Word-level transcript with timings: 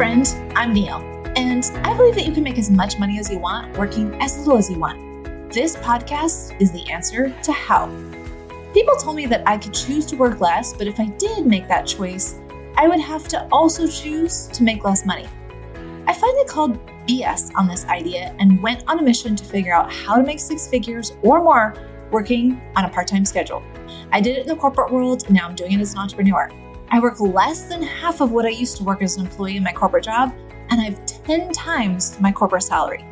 friend, 0.00 0.34
I'm 0.56 0.72
Neil, 0.72 0.96
and 1.36 1.62
I 1.84 1.94
believe 1.94 2.14
that 2.14 2.24
you 2.24 2.32
can 2.32 2.42
make 2.42 2.56
as 2.56 2.70
much 2.70 2.98
money 2.98 3.18
as 3.18 3.30
you 3.30 3.38
want 3.38 3.76
working 3.76 4.14
as 4.22 4.38
little 4.38 4.56
as 4.56 4.70
you 4.70 4.78
want. 4.78 5.52
This 5.52 5.76
podcast 5.76 6.58
is 6.58 6.72
the 6.72 6.90
answer 6.90 7.28
to 7.42 7.52
how. 7.52 7.88
People 8.72 8.96
told 8.96 9.16
me 9.16 9.26
that 9.26 9.46
I 9.46 9.58
could 9.58 9.74
choose 9.74 10.06
to 10.06 10.16
work 10.16 10.40
less, 10.40 10.72
but 10.72 10.86
if 10.86 10.98
I 10.98 11.08
did 11.18 11.44
make 11.44 11.68
that 11.68 11.86
choice, 11.86 12.40
I 12.78 12.88
would 12.88 12.98
have 12.98 13.28
to 13.28 13.46
also 13.52 13.86
choose 13.86 14.46
to 14.46 14.62
make 14.62 14.84
less 14.84 15.04
money. 15.04 15.28
I 16.06 16.14
finally 16.14 16.46
called 16.46 16.78
BS 17.06 17.54
on 17.54 17.68
this 17.68 17.84
idea 17.84 18.34
and 18.38 18.62
went 18.62 18.84
on 18.88 19.00
a 19.00 19.02
mission 19.02 19.36
to 19.36 19.44
figure 19.44 19.74
out 19.74 19.92
how 19.92 20.16
to 20.16 20.22
make 20.22 20.40
six 20.40 20.66
figures 20.66 21.12
or 21.20 21.44
more 21.44 21.74
working 22.10 22.58
on 22.74 22.86
a 22.86 22.88
part 22.88 23.06
time 23.06 23.26
schedule. 23.26 23.62
I 24.12 24.22
did 24.22 24.38
it 24.38 24.40
in 24.40 24.48
the 24.48 24.56
corporate 24.56 24.90
world, 24.90 25.24
and 25.26 25.34
now 25.34 25.46
I'm 25.46 25.54
doing 25.54 25.72
it 25.72 25.80
as 25.80 25.92
an 25.92 25.98
entrepreneur. 25.98 26.48
I 26.92 26.98
work 26.98 27.20
less 27.20 27.62
than 27.62 27.82
half 27.82 28.20
of 28.20 28.32
what 28.32 28.44
I 28.44 28.48
used 28.48 28.76
to 28.78 28.84
work 28.84 29.00
as 29.00 29.16
an 29.16 29.24
employee 29.24 29.56
in 29.56 29.62
my 29.62 29.72
corporate 29.72 30.02
job, 30.02 30.34
and 30.70 30.80
I 30.80 30.84
have 30.84 31.06
10 31.06 31.52
times 31.52 32.18
my 32.20 32.32
corporate 32.32 32.64
salary. 32.64 33.04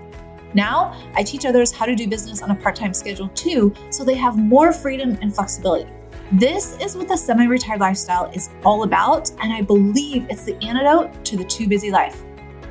Now, 0.53 1.01
I 1.15 1.23
teach 1.23 1.47
others 1.47 1.71
how 1.71 1.87
to 1.87 1.95
do 1.95 2.09
business 2.09 2.43
on 2.43 2.51
a 2.51 2.57
part 2.57 2.75
time 2.75 2.93
schedule 2.93 3.29
too, 3.29 3.73
so 3.91 4.03
they 4.03 4.17
have 4.17 4.37
more 4.37 4.73
freedom 4.73 5.17
and 5.23 5.33
flexibility. 5.33 5.89
This 6.33 6.77
is 6.81 6.97
what 6.97 7.07
the 7.07 7.17
semi 7.17 7.47
retired 7.47 7.79
lifestyle 7.79 8.29
is 8.35 8.51
all 8.65 8.83
about, 8.83 9.31
and 9.41 9.53
I 9.53 9.63
believe 9.63 10.27
it's 10.29 10.43
the 10.43 10.57
antidote 10.57 11.25
to 11.27 11.37
the 11.37 11.45
too 11.45 11.69
busy 11.69 11.93
life. 11.93 12.25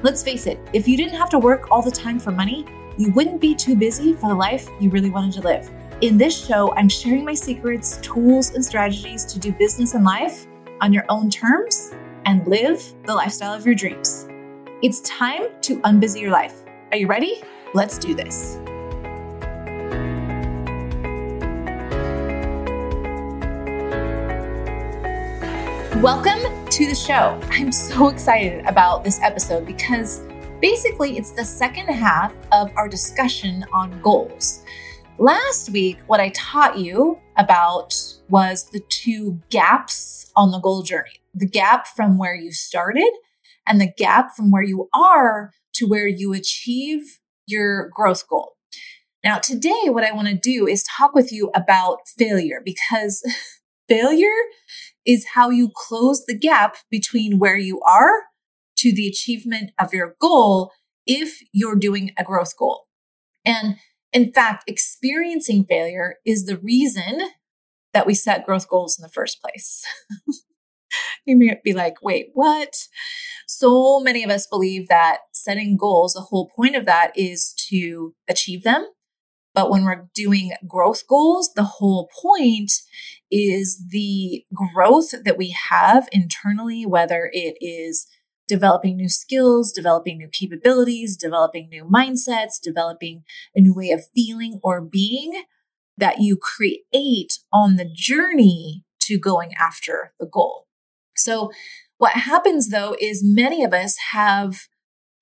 Let's 0.04 0.22
face 0.22 0.46
it, 0.46 0.60
if 0.74 0.90
you 0.90 0.98
didn't 0.98 1.16
have 1.16 1.30
to 1.30 1.40
work 1.40 1.72
all 1.72 1.82
the 1.82 1.90
time 1.90 2.20
for 2.20 2.32
money, 2.32 2.66
you 2.98 3.12
wouldn't 3.12 3.40
be 3.40 3.56
too 3.56 3.78
busy 3.78 4.12
for 4.12 4.28
the 4.28 4.36
life 4.36 4.70
you 4.82 4.90
really 4.90 5.10
wanted 5.10 5.32
to 5.36 5.42
live. 5.42 5.72
In 6.02 6.18
this 6.18 6.46
show, 6.46 6.74
I'm 6.76 6.90
sharing 6.90 7.24
my 7.24 7.34
secrets, 7.34 7.98
tools, 8.02 8.54
and 8.56 8.64
strategies 8.64 9.24
to 9.26 9.40
do 9.40 9.54
business 9.54 9.94
and 9.94 10.04
life 10.04 10.48
on 10.82 10.94
your 10.94 11.06
own 11.10 11.30
terms 11.30 11.94
and 12.26 12.46
live 12.46 12.94
the 13.06 13.14
lifestyle 13.14 13.54
of 13.54 13.66
your 13.66 13.76
dreams. 13.76 14.28
It's 14.82 15.00
time 15.02 15.48
to 15.62 15.80
unbusy 15.82 16.22
your 16.22 16.32
life. 16.32 16.64
Are 16.92 16.98
you 16.98 17.08
ready? 17.08 17.42
Let's 17.74 17.98
do 17.98 18.14
this. 18.14 18.58
Welcome 26.02 26.70
to 26.70 26.86
the 26.86 26.96
show. 26.96 27.42
I'm 27.50 27.72
so 27.72 28.10
excited 28.10 28.64
about 28.68 29.04
this 29.04 29.20
episode 29.22 29.66
because 29.66 30.22
basically 30.62 31.18
it's 31.18 31.32
the 31.32 31.44
second 31.44 31.88
half 31.88 32.34
of 32.52 32.72
our 32.76 32.88
discussion 32.88 33.66
on 33.74 34.00
goals. 34.02 34.64
Last 35.20 35.72
week, 35.72 35.98
what 36.06 36.20
I 36.20 36.30
taught 36.30 36.78
you 36.78 37.18
about 37.38 37.96
was 38.30 38.70
the 38.70 38.82
two 38.90 39.42
gaps 39.50 40.32
on 40.36 40.52
the 40.52 40.60
goal 40.60 40.84
journey 40.84 41.22
the 41.34 41.48
gap 41.48 41.88
from 41.88 42.18
where 42.18 42.36
you 42.36 42.52
started 42.52 43.12
and 43.68 43.82
the 43.82 43.92
gap 43.98 44.36
from 44.36 44.52
where 44.52 44.64
you 44.64 44.90
are 44.94 45.52
to 45.74 45.88
where 45.88 46.08
you 46.08 46.34
achieve 46.34 47.20
your 47.48 47.90
growth 47.90 48.28
goal. 48.28 48.54
Now, 49.24 49.38
today, 49.40 49.86
what 49.86 50.04
I 50.04 50.12
want 50.12 50.28
to 50.28 50.36
do 50.36 50.68
is 50.68 50.84
talk 50.84 51.14
with 51.14 51.32
you 51.32 51.52
about 51.56 52.00
failure 52.18 52.62
because 52.64 53.24
failure 53.90 54.30
is 55.06 55.26
how 55.34 55.50
you 55.50 55.72
close 55.76 56.26
the 56.26 56.38
gap 56.38 56.78
between 56.92 57.40
where 57.40 57.58
you 57.58 57.82
are 57.82 58.24
to 58.78 58.94
the 58.94 59.08
achievement 59.08 59.72
of 59.80 59.94
your 59.94 60.16
goal 60.20 60.72
if 61.08 61.40
you're 61.54 61.76
doing 61.76 62.12
a 62.18 62.24
growth 62.24 62.56
goal. 62.58 62.86
And 63.46 63.78
in 64.14 64.32
fact, 64.32 64.64
experiencing 64.68 65.66
failure 65.66 66.16
is 66.26 66.46
the 66.46 66.58
reason 66.58 67.22
that 67.94 68.06
we 68.06 68.14
set 68.14 68.46
growth 68.46 68.68
goals 68.68 68.98
in 68.98 69.04
the 69.04 69.10
first 69.10 69.42
place. 69.42 69.84
you 71.26 71.38
might 71.38 71.64
be 71.64 71.74
like, 71.74 72.02
wait, 72.02 72.30
what? 72.34 72.74
So 73.48 74.00
many 74.00 74.24
of 74.24 74.30
us 74.30 74.48
believe 74.48 74.88
that 74.88 75.20
setting 75.34 75.78
goals, 75.78 76.14
the 76.14 76.22
whole 76.22 76.50
point 76.56 76.76
of 76.76 76.86
that 76.86 77.12
is 77.16 77.54
to 77.70 78.14
achieve 78.28 78.64
them. 78.64 78.86
But 79.54 79.72
when 79.72 79.86
we're 79.86 80.08
doing 80.14 80.52
growth 80.68 81.08
goals, 81.08 81.54
the 81.56 81.64
whole 81.64 82.10
point 82.22 82.72
is 83.32 83.84
the 83.90 84.46
growth 84.54 85.14
that 85.24 85.38
we 85.38 85.56
have 85.70 86.08
internally, 86.12 86.86
whether 86.86 87.30
it 87.34 87.58
is 87.60 88.08
developing 88.48 88.96
new 88.96 89.10
skills, 89.10 89.72
developing 89.72 90.18
new 90.18 90.30
capabilities, 90.30 91.18
developing 91.18 91.70
new 91.70 91.84
mindsets, 91.84 92.62
developing 92.62 93.24
a 93.56 93.62
new 93.62 93.74
way 93.74 93.92
of 93.92 94.06
feeling 94.16 94.60
or 94.64 94.82
being 94.82 95.44
that 95.98 96.20
you 96.20 96.38
create 96.38 97.40
on 97.52 97.76
the 97.76 97.90
journey 97.94 98.84
to 99.02 99.18
going 99.18 99.52
after 99.60 100.14
the 100.20 100.28
goal. 100.28 100.68
So, 101.16 101.52
what 101.98 102.14
happens 102.14 102.70
though 102.70 102.96
is 103.00 103.24
many 103.24 103.64
of 103.64 103.74
us 103.74 103.98
have 104.12 104.68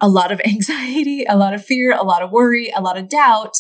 a 0.02 0.10
lot 0.10 0.32
of 0.32 0.42
anxiety, 0.46 1.24
a 1.28 1.38
lot 1.38 1.54
of 1.54 1.64
fear, 1.64 1.94
a 1.94 2.04
lot 2.04 2.22
of 2.22 2.32
worry, 2.32 2.72
a 2.76 2.82
lot 2.82 2.98
of 2.98 3.10
doubt 3.10 3.54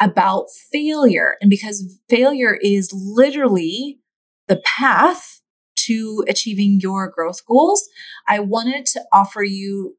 about 0.00 0.46
failure. 0.72 1.36
And 1.40 1.48
because 1.48 1.98
failure 2.08 2.58
is 2.60 2.92
literally 2.92 4.00
the 4.48 4.60
path 4.64 5.31
to 5.86 6.24
achieving 6.28 6.78
your 6.80 7.10
growth 7.10 7.44
goals, 7.46 7.88
I 8.28 8.40
wanted 8.40 8.86
to 8.86 9.02
offer 9.12 9.42
you 9.42 9.96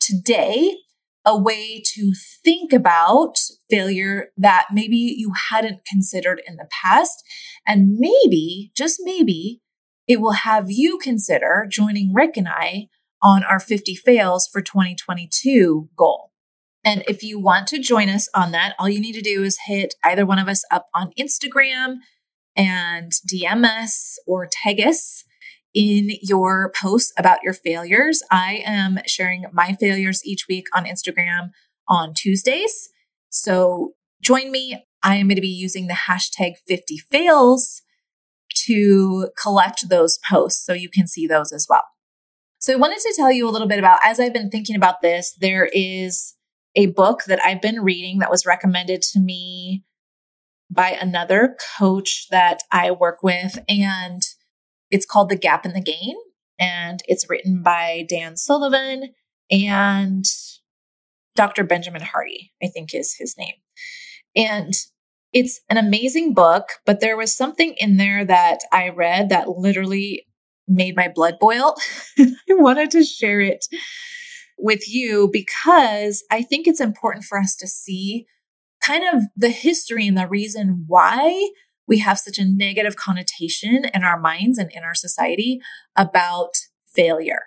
today 0.00 0.76
a 1.24 1.38
way 1.38 1.82
to 1.94 2.12
think 2.44 2.72
about 2.72 3.36
failure 3.70 4.26
that 4.36 4.66
maybe 4.72 4.96
you 4.96 5.32
hadn't 5.50 5.86
considered 5.86 6.42
in 6.46 6.56
the 6.56 6.68
past. 6.82 7.24
And 7.66 7.96
maybe, 7.98 8.70
just 8.76 9.00
maybe, 9.02 9.60
it 10.06 10.20
will 10.20 10.32
have 10.32 10.70
you 10.70 10.98
consider 10.98 11.66
joining 11.68 12.12
Rick 12.12 12.36
and 12.36 12.48
I 12.48 12.88
on 13.22 13.42
our 13.42 13.58
50 13.58 13.94
fails 13.94 14.46
for 14.46 14.60
2022 14.60 15.88
goal. 15.96 16.30
And 16.84 17.02
if 17.08 17.22
you 17.22 17.40
want 17.40 17.66
to 17.68 17.78
join 17.78 18.10
us 18.10 18.28
on 18.34 18.52
that, 18.52 18.74
all 18.78 18.90
you 18.90 19.00
need 19.00 19.14
to 19.14 19.22
do 19.22 19.42
is 19.42 19.58
hit 19.66 19.94
either 20.04 20.26
one 20.26 20.38
of 20.38 20.48
us 20.48 20.62
up 20.70 20.88
on 20.94 21.12
Instagram 21.18 21.96
and 22.54 23.10
DM 23.26 23.64
us 23.64 24.18
or 24.26 24.46
tag 24.50 24.78
us 24.80 25.23
in 25.74 26.10
your 26.22 26.72
posts 26.80 27.12
about 27.18 27.42
your 27.42 27.52
failures. 27.52 28.22
I 28.30 28.62
am 28.64 28.98
sharing 29.06 29.46
my 29.52 29.72
failures 29.80 30.20
each 30.24 30.46
week 30.48 30.66
on 30.72 30.84
Instagram 30.84 31.50
on 31.88 32.14
Tuesdays. 32.14 32.90
So 33.28 33.94
join 34.22 34.50
me. 34.50 34.86
I 35.02 35.16
am 35.16 35.26
going 35.28 35.36
to 35.36 35.42
be 35.42 35.48
using 35.48 35.86
the 35.86 35.94
hashtag 36.08 36.52
50 36.66 36.98
fails 36.98 37.82
to 38.66 39.28
collect 39.40 39.88
those 39.88 40.18
posts 40.18 40.64
so 40.64 40.72
you 40.72 40.88
can 40.88 41.06
see 41.06 41.26
those 41.26 41.52
as 41.52 41.66
well. 41.68 41.84
So 42.58 42.72
I 42.72 42.76
wanted 42.76 43.00
to 43.00 43.12
tell 43.14 43.30
you 43.30 43.46
a 43.46 43.50
little 43.50 43.68
bit 43.68 43.78
about, 43.78 43.98
as 44.04 44.18
I've 44.18 44.32
been 44.32 44.50
thinking 44.50 44.76
about 44.76 45.02
this, 45.02 45.34
there 45.38 45.68
is 45.72 46.34
a 46.74 46.86
book 46.86 47.24
that 47.26 47.44
I've 47.44 47.60
been 47.60 47.82
reading 47.82 48.20
that 48.20 48.30
was 48.30 48.46
recommended 48.46 49.02
to 49.02 49.20
me 49.20 49.84
by 50.70 50.90
another 50.90 51.56
coach 51.78 52.26
that 52.30 52.62
I 52.72 52.90
work 52.90 53.22
with. 53.22 53.58
And 53.68 54.22
it's 54.94 55.04
called 55.04 55.28
The 55.28 55.36
Gap 55.36 55.64
and 55.64 55.74
the 55.74 55.82
Gain. 55.82 56.14
And 56.56 57.02
it's 57.06 57.28
written 57.28 57.64
by 57.64 58.06
Dan 58.08 58.36
Sullivan 58.36 59.12
and 59.50 60.24
Dr. 61.34 61.64
Benjamin 61.64 62.02
Hardy, 62.02 62.52
I 62.62 62.68
think 62.68 62.94
is 62.94 63.16
his 63.18 63.34
name. 63.36 63.54
And 64.36 64.72
it's 65.32 65.60
an 65.68 65.78
amazing 65.78 66.32
book, 66.32 66.68
but 66.86 67.00
there 67.00 67.16
was 67.16 67.36
something 67.36 67.74
in 67.78 67.96
there 67.96 68.24
that 68.24 68.60
I 68.72 68.90
read 68.90 69.30
that 69.30 69.48
literally 69.48 70.28
made 70.68 70.94
my 70.94 71.10
blood 71.12 71.38
boil. 71.40 71.74
I 72.18 72.28
wanted 72.50 72.92
to 72.92 73.02
share 73.02 73.40
it 73.40 73.66
with 74.56 74.88
you 74.88 75.28
because 75.32 76.22
I 76.30 76.42
think 76.42 76.68
it's 76.68 76.80
important 76.80 77.24
for 77.24 77.36
us 77.36 77.56
to 77.56 77.66
see 77.66 78.26
kind 78.80 79.02
of 79.12 79.24
the 79.36 79.50
history 79.50 80.06
and 80.06 80.16
the 80.16 80.28
reason 80.28 80.84
why 80.86 81.50
we 81.86 81.98
have 81.98 82.18
such 82.18 82.38
a 82.38 82.44
negative 82.44 82.96
connotation 82.96 83.84
in 83.92 84.04
our 84.04 84.18
minds 84.18 84.58
and 84.58 84.70
in 84.72 84.82
our 84.82 84.94
society 84.94 85.60
about 85.96 86.56
failure. 86.86 87.42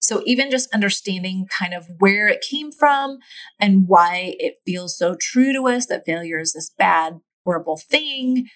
So, 0.00 0.22
even 0.26 0.50
just 0.50 0.72
understanding 0.72 1.46
kind 1.50 1.74
of 1.74 1.86
where 1.98 2.28
it 2.28 2.40
came 2.40 2.70
from 2.70 3.18
and 3.58 3.88
why 3.88 4.34
it 4.38 4.54
feels 4.64 4.96
so 4.96 5.16
true 5.20 5.52
to 5.52 5.66
us 5.66 5.86
that 5.86 6.06
failure 6.06 6.38
is 6.38 6.52
this 6.52 6.70
bad, 6.78 7.18
horrible 7.44 7.76
thing 7.76 8.46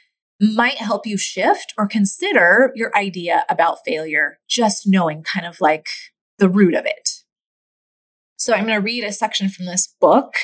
might 0.40 0.78
help 0.78 1.06
you 1.06 1.16
shift 1.16 1.72
or 1.76 1.86
consider 1.86 2.72
your 2.74 2.90
idea 2.96 3.44
about 3.48 3.78
failure, 3.84 4.38
just 4.48 4.84
knowing 4.86 5.22
kind 5.22 5.46
of 5.46 5.60
like 5.60 5.86
the 6.38 6.48
root 6.48 6.74
of 6.74 6.86
it. 6.86 7.10
So, 8.36 8.54
I'm 8.54 8.66
going 8.66 8.78
to 8.78 8.84
read 8.84 9.04
a 9.04 9.12
section 9.12 9.48
from 9.48 9.66
this 9.66 9.94
book 10.00 10.36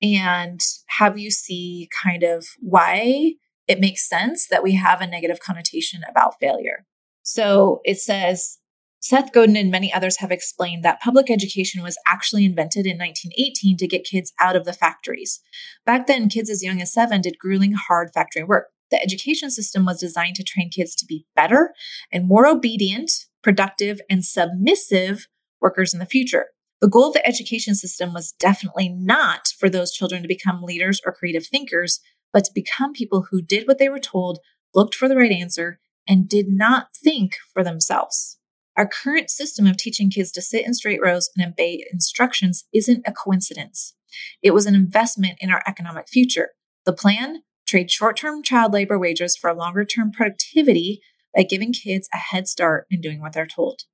and 0.00 0.60
have 0.88 1.18
you 1.18 1.30
see 1.30 1.88
kind 2.02 2.22
of 2.22 2.46
why 2.60 3.32
it 3.68 3.80
makes 3.80 4.08
sense 4.08 4.46
that 4.48 4.62
we 4.62 4.74
have 4.74 5.00
a 5.00 5.06
negative 5.06 5.40
connotation 5.40 6.02
about 6.08 6.38
failure. 6.40 6.86
So 7.22 7.80
it 7.84 7.98
says, 7.98 8.58
Seth 9.00 9.32
Godin 9.32 9.56
and 9.56 9.70
many 9.70 9.92
others 9.92 10.18
have 10.18 10.32
explained 10.32 10.84
that 10.84 11.00
public 11.00 11.30
education 11.30 11.82
was 11.82 11.98
actually 12.06 12.44
invented 12.44 12.86
in 12.86 12.98
1918 12.98 13.76
to 13.76 13.86
get 13.86 14.04
kids 14.04 14.32
out 14.40 14.56
of 14.56 14.64
the 14.64 14.72
factories. 14.72 15.40
Back 15.84 16.06
then, 16.06 16.28
kids 16.28 16.50
as 16.50 16.62
young 16.62 16.80
as 16.80 16.92
seven 16.92 17.20
did 17.20 17.38
grueling, 17.38 17.72
hard 17.72 18.10
factory 18.12 18.42
work. 18.42 18.66
The 18.90 19.02
education 19.02 19.50
system 19.50 19.84
was 19.84 20.00
designed 20.00 20.36
to 20.36 20.44
train 20.44 20.70
kids 20.70 20.94
to 20.96 21.06
be 21.06 21.26
better 21.34 21.74
and 22.12 22.26
more 22.26 22.46
obedient, 22.46 23.10
productive, 23.42 24.00
and 24.08 24.24
submissive 24.24 25.26
workers 25.60 25.92
in 25.92 26.00
the 26.00 26.06
future. 26.06 26.46
The 26.80 26.88
goal 26.88 27.08
of 27.08 27.14
the 27.14 27.26
education 27.26 27.74
system 27.74 28.12
was 28.12 28.32
definitely 28.32 28.88
not 28.88 29.48
for 29.58 29.68
those 29.68 29.92
children 29.92 30.22
to 30.22 30.28
become 30.28 30.62
leaders 30.62 31.00
or 31.04 31.12
creative 31.12 31.46
thinkers, 31.46 32.00
but 32.36 32.44
to 32.44 32.52
become 32.54 32.92
people 32.92 33.28
who 33.30 33.40
did 33.40 33.66
what 33.66 33.78
they 33.78 33.88
were 33.88 33.98
told, 33.98 34.40
looked 34.74 34.94
for 34.94 35.08
the 35.08 35.16
right 35.16 35.32
answer, 35.32 35.80
and 36.06 36.28
did 36.28 36.48
not 36.50 36.88
think 36.94 37.32
for 37.54 37.64
themselves. 37.64 38.36
Our 38.76 38.86
current 38.86 39.30
system 39.30 39.66
of 39.66 39.78
teaching 39.78 40.10
kids 40.10 40.32
to 40.32 40.42
sit 40.42 40.66
in 40.66 40.74
straight 40.74 41.00
rows 41.02 41.30
and 41.34 41.50
obey 41.50 41.82
instructions 41.90 42.66
isn't 42.74 43.04
a 43.06 43.12
coincidence. 43.12 43.94
It 44.42 44.50
was 44.50 44.66
an 44.66 44.74
investment 44.74 45.38
in 45.40 45.48
our 45.48 45.62
economic 45.66 46.10
future. 46.10 46.50
The 46.84 46.92
plan? 46.92 47.38
Trade 47.66 47.90
short 47.90 48.18
term 48.18 48.42
child 48.42 48.74
labor 48.74 48.98
wages 48.98 49.34
for 49.34 49.54
longer 49.54 49.86
term 49.86 50.12
productivity 50.12 51.00
by 51.34 51.42
giving 51.42 51.72
kids 51.72 52.06
a 52.12 52.18
head 52.18 52.48
start 52.48 52.84
in 52.90 53.00
doing 53.00 53.22
what 53.22 53.32
they're 53.32 53.46
told. 53.46 53.84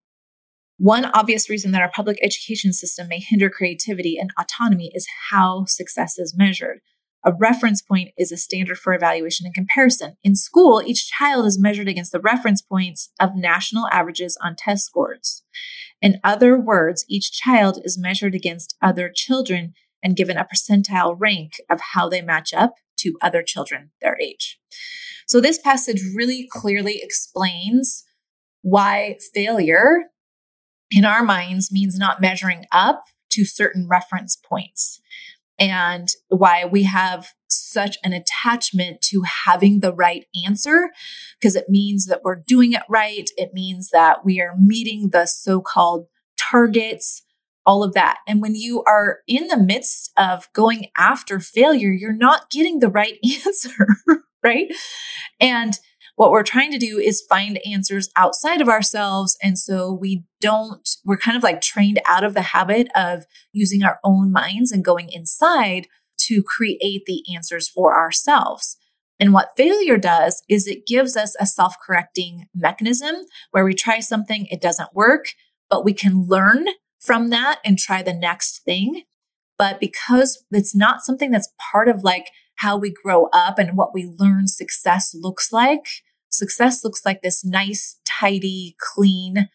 One 0.78 1.04
obvious 1.04 1.48
reason 1.48 1.70
that 1.70 1.82
our 1.82 1.92
public 1.92 2.18
education 2.20 2.72
system 2.72 3.06
may 3.06 3.20
hinder 3.20 3.48
creativity 3.48 4.18
and 4.18 4.32
autonomy 4.36 4.90
is 4.96 5.06
how 5.30 5.66
success 5.66 6.18
is 6.18 6.34
measured. 6.36 6.80
A 7.24 7.32
reference 7.32 7.80
point 7.80 8.10
is 8.18 8.32
a 8.32 8.36
standard 8.36 8.78
for 8.78 8.94
evaluation 8.94 9.46
and 9.46 9.54
comparison. 9.54 10.16
In 10.24 10.34
school, 10.34 10.82
each 10.84 11.08
child 11.08 11.46
is 11.46 11.58
measured 11.58 11.88
against 11.88 12.10
the 12.10 12.20
reference 12.20 12.60
points 12.60 13.10
of 13.20 13.36
national 13.36 13.86
averages 13.92 14.36
on 14.42 14.56
test 14.56 14.86
scores. 14.86 15.42
In 16.00 16.18
other 16.24 16.58
words, 16.58 17.04
each 17.08 17.30
child 17.30 17.78
is 17.84 17.96
measured 17.96 18.34
against 18.34 18.76
other 18.82 19.08
children 19.14 19.74
and 20.02 20.16
given 20.16 20.36
a 20.36 20.44
percentile 20.44 21.14
rank 21.16 21.60
of 21.70 21.80
how 21.94 22.08
they 22.08 22.20
match 22.20 22.52
up 22.52 22.74
to 22.98 23.16
other 23.22 23.42
children 23.42 23.92
their 24.00 24.18
age. 24.20 24.58
So, 25.28 25.40
this 25.40 25.58
passage 25.58 26.02
really 26.16 26.48
clearly 26.50 27.00
explains 27.00 28.04
why 28.62 29.16
failure 29.32 30.10
in 30.90 31.04
our 31.04 31.22
minds 31.22 31.70
means 31.70 31.96
not 31.96 32.20
measuring 32.20 32.66
up 32.72 33.04
to 33.30 33.44
certain 33.44 33.86
reference 33.88 34.36
points 34.36 35.00
and 35.58 36.08
why 36.28 36.64
we 36.64 36.84
have 36.84 37.28
such 37.48 37.96
an 38.02 38.12
attachment 38.12 39.00
to 39.02 39.22
having 39.44 39.80
the 39.80 39.92
right 39.92 40.26
answer 40.46 40.90
because 41.40 41.54
it 41.54 41.68
means 41.68 42.06
that 42.06 42.22
we're 42.24 42.42
doing 42.46 42.72
it 42.72 42.82
right. 42.88 43.28
It 43.36 43.52
means 43.52 43.90
that 43.90 44.24
we 44.24 44.40
are 44.40 44.54
meeting 44.58 45.10
the 45.10 45.26
so 45.26 45.60
called 45.60 46.06
targets, 46.38 47.22
all 47.64 47.82
of 47.82 47.94
that. 47.94 48.18
And 48.26 48.40
when 48.40 48.54
you 48.54 48.82
are 48.84 49.18
in 49.26 49.48
the 49.48 49.56
midst 49.56 50.10
of 50.16 50.48
going 50.52 50.86
after 50.96 51.40
failure, 51.40 51.92
you're 51.92 52.12
not 52.12 52.50
getting 52.50 52.78
the 52.78 52.90
right 52.90 53.18
answer, 53.46 53.86
right? 54.42 54.72
And 55.40 55.78
what 56.16 56.30
we're 56.30 56.42
trying 56.42 56.70
to 56.72 56.78
do 56.78 56.98
is 56.98 57.24
find 57.28 57.58
answers 57.66 58.10
outside 58.16 58.60
of 58.60 58.68
ourselves. 58.68 59.36
And 59.42 59.58
so 59.58 59.92
we 59.92 60.24
don't, 60.40 60.88
we're 61.04 61.16
kind 61.16 61.36
of 61.36 61.42
like 61.42 61.60
trained 61.60 62.00
out 62.06 62.24
of 62.24 62.34
the 62.34 62.42
habit 62.42 62.88
of 62.94 63.24
using 63.52 63.82
our 63.82 63.98
own 64.04 64.30
minds 64.30 64.72
and 64.72 64.84
going 64.84 65.08
inside 65.10 65.86
to 66.18 66.42
create 66.42 67.04
the 67.06 67.24
answers 67.34 67.68
for 67.68 67.96
ourselves. 67.96 68.76
And 69.18 69.32
what 69.32 69.56
failure 69.56 69.98
does 69.98 70.42
is 70.48 70.66
it 70.66 70.86
gives 70.86 71.16
us 71.16 71.36
a 71.38 71.46
self 71.46 71.76
correcting 71.84 72.46
mechanism 72.54 73.14
where 73.50 73.64
we 73.64 73.74
try 73.74 74.00
something, 74.00 74.46
it 74.46 74.60
doesn't 74.60 74.94
work, 74.94 75.26
but 75.70 75.84
we 75.84 75.92
can 75.92 76.26
learn 76.26 76.66
from 77.00 77.30
that 77.30 77.60
and 77.64 77.78
try 77.78 78.02
the 78.02 78.12
next 78.12 78.62
thing. 78.64 79.02
But 79.58 79.80
because 79.80 80.44
it's 80.50 80.74
not 80.74 81.02
something 81.02 81.30
that's 81.30 81.52
part 81.72 81.88
of 81.88 82.02
like 82.02 82.30
how 82.62 82.76
we 82.76 82.92
grow 82.92 83.26
up 83.32 83.58
and 83.58 83.76
what 83.76 83.92
we 83.92 84.14
learn 84.18 84.46
success 84.46 85.14
looks 85.14 85.52
like. 85.52 85.86
Success 86.30 86.84
looks 86.84 87.02
like 87.04 87.20
this 87.20 87.44
nice, 87.44 87.98
tidy, 88.04 88.76
clean 88.80 89.48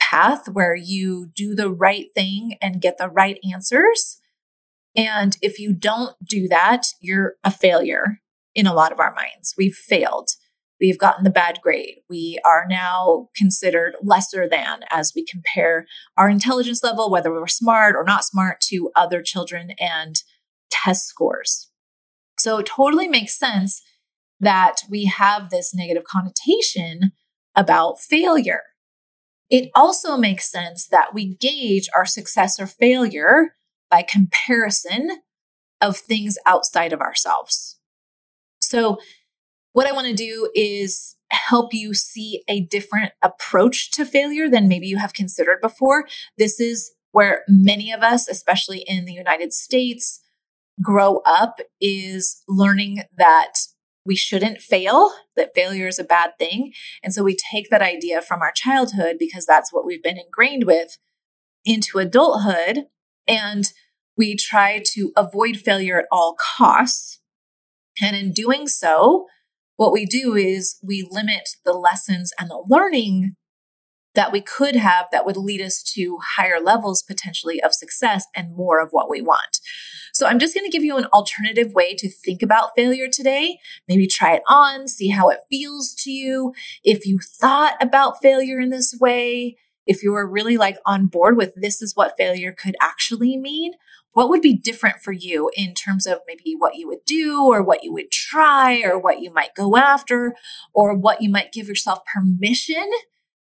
path 0.00 0.48
where 0.48 0.74
you 0.74 1.30
do 1.34 1.54
the 1.54 1.70
right 1.70 2.06
thing 2.14 2.56
and 2.60 2.82
get 2.82 2.98
the 2.98 3.08
right 3.08 3.38
answers. 3.52 4.20
And 4.96 5.36
if 5.40 5.60
you 5.60 5.72
don't 5.72 6.16
do 6.28 6.48
that, 6.48 6.88
you're 7.00 7.34
a 7.44 7.50
failure 7.50 8.20
in 8.54 8.66
a 8.66 8.74
lot 8.74 8.90
of 8.90 8.98
our 8.98 9.14
minds. 9.14 9.54
We've 9.56 9.74
failed. 9.74 10.30
We've 10.80 10.98
gotten 10.98 11.24
the 11.24 11.30
bad 11.30 11.60
grade. 11.62 11.98
We 12.08 12.40
are 12.44 12.66
now 12.68 13.28
considered 13.36 13.94
lesser 14.02 14.48
than 14.48 14.80
as 14.90 15.12
we 15.14 15.24
compare 15.24 15.86
our 16.16 16.28
intelligence 16.28 16.82
level, 16.82 17.10
whether 17.10 17.30
we're 17.30 17.46
smart 17.46 17.94
or 17.94 18.02
not 18.02 18.24
smart, 18.24 18.60
to 18.62 18.90
other 18.96 19.22
children 19.22 19.72
and 19.78 20.16
test 20.70 21.06
scores. 21.06 21.69
So 22.40 22.58
it 22.58 22.66
totally 22.66 23.08
makes 23.08 23.38
sense 23.38 23.82
that 24.40 24.76
we 24.88 25.04
have 25.04 25.50
this 25.50 25.74
negative 25.74 26.04
connotation 26.04 27.12
about 27.54 28.00
failure. 28.00 28.62
It 29.50 29.70
also 29.74 30.16
makes 30.16 30.50
sense 30.50 30.86
that 30.86 31.12
we 31.12 31.36
gauge 31.36 31.88
our 31.94 32.06
success 32.06 32.58
or 32.58 32.66
failure 32.66 33.56
by 33.90 34.02
comparison 34.02 35.20
of 35.80 35.96
things 35.96 36.38
outside 36.46 36.92
of 36.92 37.00
ourselves. 37.00 37.78
So, 38.60 38.98
what 39.72 39.86
I 39.86 39.92
want 39.92 40.08
to 40.08 40.14
do 40.14 40.50
is 40.54 41.16
help 41.30 41.72
you 41.72 41.94
see 41.94 42.42
a 42.48 42.60
different 42.60 43.12
approach 43.22 43.90
to 43.92 44.04
failure 44.04 44.48
than 44.48 44.68
maybe 44.68 44.86
you 44.86 44.98
have 44.98 45.12
considered 45.12 45.60
before. 45.60 46.06
This 46.38 46.58
is 46.58 46.92
where 47.12 47.42
many 47.48 47.92
of 47.92 48.02
us, 48.02 48.28
especially 48.28 48.84
in 48.86 49.04
the 49.04 49.12
United 49.12 49.52
States, 49.52 50.20
grow 50.82 51.20
up 51.26 51.60
is 51.80 52.42
learning 52.48 53.02
that 53.16 53.52
we 54.04 54.16
shouldn't 54.16 54.58
fail, 54.58 55.12
that 55.36 55.54
failure 55.54 55.86
is 55.86 55.98
a 55.98 56.04
bad 56.04 56.32
thing. 56.38 56.72
And 57.02 57.12
so 57.12 57.22
we 57.22 57.36
take 57.52 57.68
that 57.70 57.82
idea 57.82 58.22
from 58.22 58.40
our 58.40 58.52
childhood 58.54 59.16
because 59.18 59.46
that's 59.46 59.72
what 59.72 59.84
we've 59.84 60.02
been 60.02 60.18
ingrained 60.18 60.64
with 60.64 60.98
into 61.64 61.98
adulthood. 61.98 62.86
And 63.28 63.70
we 64.16 64.36
try 64.36 64.82
to 64.94 65.12
avoid 65.16 65.58
failure 65.58 65.98
at 65.98 66.06
all 66.10 66.36
costs. 66.56 67.20
And 68.00 68.16
in 68.16 68.32
doing 68.32 68.66
so, 68.66 69.26
what 69.76 69.92
we 69.92 70.06
do 70.06 70.34
is 70.34 70.78
we 70.82 71.06
limit 71.10 71.48
the 71.64 71.72
lessons 71.72 72.32
and 72.38 72.50
the 72.50 72.64
learning 72.68 73.36
that 74.14 74.32
we 74.32 74.40
could 74.40 74.76
have 74.76 75.06
that 75.12 75.24
would 75.24 75.36
lead 75.36 75.60
us 75.60 75.82
to 75.82 76.18
higher 76.36 76.60
levels 76.60 77.02
potentially 77.02 77.62
of 77.62 77.74
success 77.74 78.26
and 78.34 78.56
more 78.56 78.80
of 78.80 78.90
what 78.90 79.08
we 79.08 79.20
want. 79.20 79.60
So 80.12 80.26
I'm 80.26 80.38
just 80.38 80.54
going 80.54 80.64
to 80.64 80.70
give 80.70 80.82
you 80.82 80.96
an 80.96 81.06
alternative 81.06 81.72
way 81.72 81.94
to 81.94 82.10
think 82.10 82.42
about 82.42 82.70
failure 82.76 83.08
today. 83.08 83.58
Maybe 83.88 84.06
try 84.06 84.34
it 84.34 84.42
on, 84.48 84.88
see 84.88 85.08
how 85.08 85.28
it 85.28 85.40
feels 85.48 85.94
to 86.00 86.10
you. 86.10 86.52
If 86.82 87.06
you 87.06 87.18
thought 87.20 87.74
about 87.80 88.20
failure 88.20 88.58
in 88.58 88.70
this 88.70 88.96
way, 89.00 89.56
if 89.86 90.02
you 90.02 90.12
were 90.12 90.28
really 90.28 90.56
like 90.56 90.78
on 90.84 91.06
board 91.06 91.36
with 91.36 91.54
this 91.56 91.80
is 91.80 91.96
what 91.96 92.16
failure 92.18 92.52
could 92.52 92.76
actually 92.80 93.36
mean, 93.36 93.72
what 94.12 94.28
would 94.28 94.42
be 94.42 94.54
different 94.54 95.00
for 95.00 95.12
you 95.12 95.50
in 95.56 95.74
terms 95.74 96.06
of 96.06 96.18
maybe 96.26 96.54
what 96.58 96.74
you 96.74 96.88
would 96.88 97.04
do 97.06 97.44
or 97.44 97.62
what 97.62 97.84
you 97.84 97.92
would 97.92 98.10
try 98.10 98.82
or 98.82 98.98
what 98.98 99.20
you 99.20 99.32
might 99.32 99.54
go 99.54 99.76
after 99.76 100.34
or 100.74 100.96
what 100.96 101.22
you 101.22 101.30
might 101.30 101.52
give 101.52 101.68
yourself 101.68 102.00
permission 102.12 102.90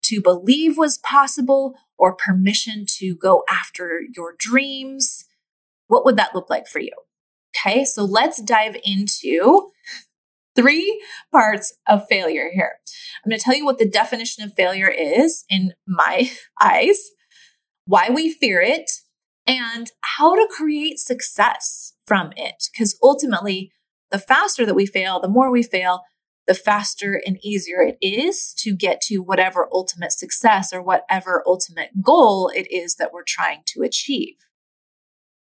to 0.07 0.21
believe 0.21 0.77
was 0.77 0.97
possible 0.97 1.75
or 1.97 2.15
permission 2.15 2.85
to 2.97 3.15
go 3.15 3.43
after 3.49 4.01
your 4.15 4.35
dreams? 4.37 5.25
What 5.87 6.05
would 6.05 6.17
that 6.17 6.35
look 6.35 6.49
like 6.49 6.67
for 6.67 6.79
you? 6.79 6.91
Okay, 7.55 7.85
so 7.85 8.03
let's 8.03 8.41
dive 8.41 8.75
into 8.83 9.69
three 10.55 11.01
parts 11.31 11.73
of 11.87 12.07
failure 12.09 12.49
here. 12.53 12.73
I'm 13.23 13.29
going 13.29 13.39
to 13.39 13.43
tell 13.43 13.55
you 13.55 13.65
what 13.65 13.77
the 13.77 13.89
definition 13.89 14.43
of 14.43 14.53
failure 14.53 14.89
is 14.89 15.43
in 15.49 15.73
my 15.87 16.29
eyes, 16.61 16.99
why 17.85 18.09
we 18.09 18.31
fear 18.31 18.61
it, 18.61 18.89
and 19.47 19.91
how 20.01 20.35
to 20.35 20.47
create 20.49 20.99
success 20.99 21.93
from 22.07 22.31
it. 22.35 22.69
Because 22.71 22.97
ultimately, 23.03 23.71
the 24.11 24.19
faster 24.19 24.65
that 24.65 24.75
we 24.75 24.85
fail, 24.85 25.19
the 25.19 25.27
more 25.27 25.51
we 25.51 25.63
fail, 25.63 26.01
the 26.47 26.53
faster 26.53 27.21
and 27.25 27.37
easier 27.43 27.81
it 27.81 27.97
is 28.01 28.53
to 28.59 28.75
get 28.75 29.01
to 29.01 29.19
whatever 29.19 29.67
ultimate 29.71 30.11
success 30.11 30.71
or 30.71 30.81
whatever 30.81 31.43
ultimate 31.45 31.89
goal 32.03 32.51
it 32.55 32.71
is 32.71 32.95
that 32.95 33.11
we're 33.11 33.23
trying 33.23 33.61
to 33.65 33.81
achieve. 33.81 34.35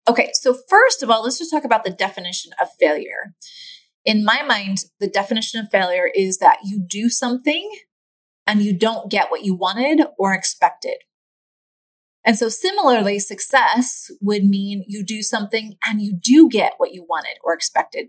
Okay, 0.07 0.29
so 0.33 0.55
first 0.69 1.01
of 1.01 1.09
all, 1.09 1.23
let's 1.23 1.39
just 1.39 1.51
talk 1.51 1.63
about 1.63 1.83
the 1.83 1.89
definition 1.89 2.51
of 2.61 2.67
failure. 2.79 3.33
In 4.05 4.23
my 4.23 4.43
mind, 4.43 4.85
the 4.99 5.07
definition 5.07 5.59
of 5.59 5.71
failure 5.71 6.11
is 6.13 6.37
that 6.37 6.59
you 6.63 6.79
do 6.79 7.09
something 7.09 7.69
and 8.45 8.61
you 8.61 8.77
don't 8.77 9.09
get 9.09 9.31
what 9.31 9.43
you 9.43 9.55
wanted 9.55 10.05
or 10.19 10.33
expected. 10.33 10.97
And 12.23 12.37
so, 12.37 12.49
similarly, 12.49 13.19
success 13.19 14.09
would 14.21 14.43
mean 14.43 14.83
you 14.87 15.03
do 15.03 15.21
something 15.21 15.77
and 15.85 16.01
you 16.01 16.13
do 16.13 16.49
get 16.49 16.73
what 16.77 16.93
you 16.93 17.05
wanted 17.07 17.37
or 17.43 17.53
expected. 17.53 18.07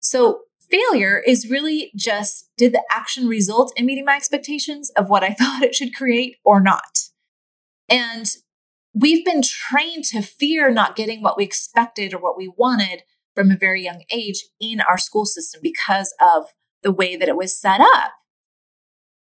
So, 0.00 0.40
failure 0.70 1.22
is 1.26 1.50
really 1.50 1.90
just 1.96 2.48
did 2.56 2.72
the 2.72 2.82
action 2.90 3.26
result 3.26 3.72
in 3.76 3.86
meeting 3.86 4.04
my 4.04 4.16
expectations 4.16 4.90
of 4.96 5.08
what 5.08 5.22
I 5.22 5.34
thought 5.38 5.62
it 5.62 5.74
should 5.74 5.94
create 5.94 6.36
or 6.44 6.60
not? 6.60 6.98
And 7.88 8.26
we've 8.94 9.24
been 9.24 9.42
trained 9.42 10.04
to 10.04 10.22
fear 10.22 10.70
not 10.70 10.96
getting 10.96 11.22
what 11.22 11.36
we 11.36 11.44
expected 11.44 12.14
or 12.14 12.20
what 12.20 12.36
we 12.36 12.52
wanted 12.56 13.02
from 13.34 13.50
a 13.50 13.56
very 13.56 13.82
young 13.82 14.02
age 14.12 14.44
in 14.60 14.80
our 14.80 14.98
school 14.98 15.24
system 15.24 15.60
because 15.62 16.14
of 16.20 16.46
the 16.82 16.92
way 16.92 17.16
that 17.16 17.28
it 17.28 17.36
was 17.36 17.58
set 17.58 17.80
up. 17.80 18.12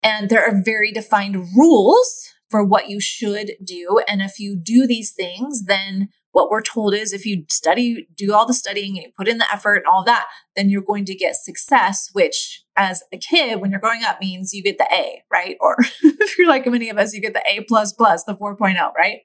And 0.04 0.30
there 0.30 0.44
are 0.46 0.62
very 0.64 0.92
defined 0.92 1.48
rules 1.56 2.30
for 2.50 2.64
what 2.64 2.90
you 2.90 3.00
should 3.00 3.54
do. 3.64 4.02
And 4.08 4.22
if 4.22 4.40
you 4.40 4.56
do 4.56 4.86
these 4.86 5.12
things, 5.12 5.66
then 5.66 6.10
what 6.36 6.52
we're 6.52 6.62
told 6.62 6.94
is 6.94 7.14
if 7.14 7.26
you 7.26 7.46
study, 7.50 8.10
do 8.14 8.34
all 8.34 8.46
the 8.46 8.54
studying 8.54 9.02
and 9.02 9.16
put 9.16 9.30
in 9.30 9.38
the 9.38 9.50
effort 9.54 9.76
and 9.76 9.86
all 9.86 10.04
that, 10.04 10.26
then 10.58 10.70
you're 10.70 10.82
going 10.82 11.06
to 11.06 11.16
get 11.16 11.34
success, 11.38 12.10
which 12.12 12.62
as 12.76 13.04
a 13.14 13.18
kid, 13.18 13.62
when 13.62 13.72
you're 13.72 13.80
growing 13.80 14.04
up 14.04 14.20
means 14.20 14.52
you 14.52 14.62
get 14.62 14.78
the 14.78 14.88
A, 14.92 15.24
right? 15.32 15.56
Or 15.62 15.78
if 16.04 16.38
you're 16.38 16.50
like 16.50 16.68
many 16.68 16.90
of 16.90 16.98
us, 16.98 17.14
you 17.14 17.22
get 17.22 17.34
the 17.34 17.44
A 17.50 17.62
plus 17.62 17.94
plus, 17.94 18.26
the 18.26 18.36
4.0, 18.36 18.76
right? 18.98 19.20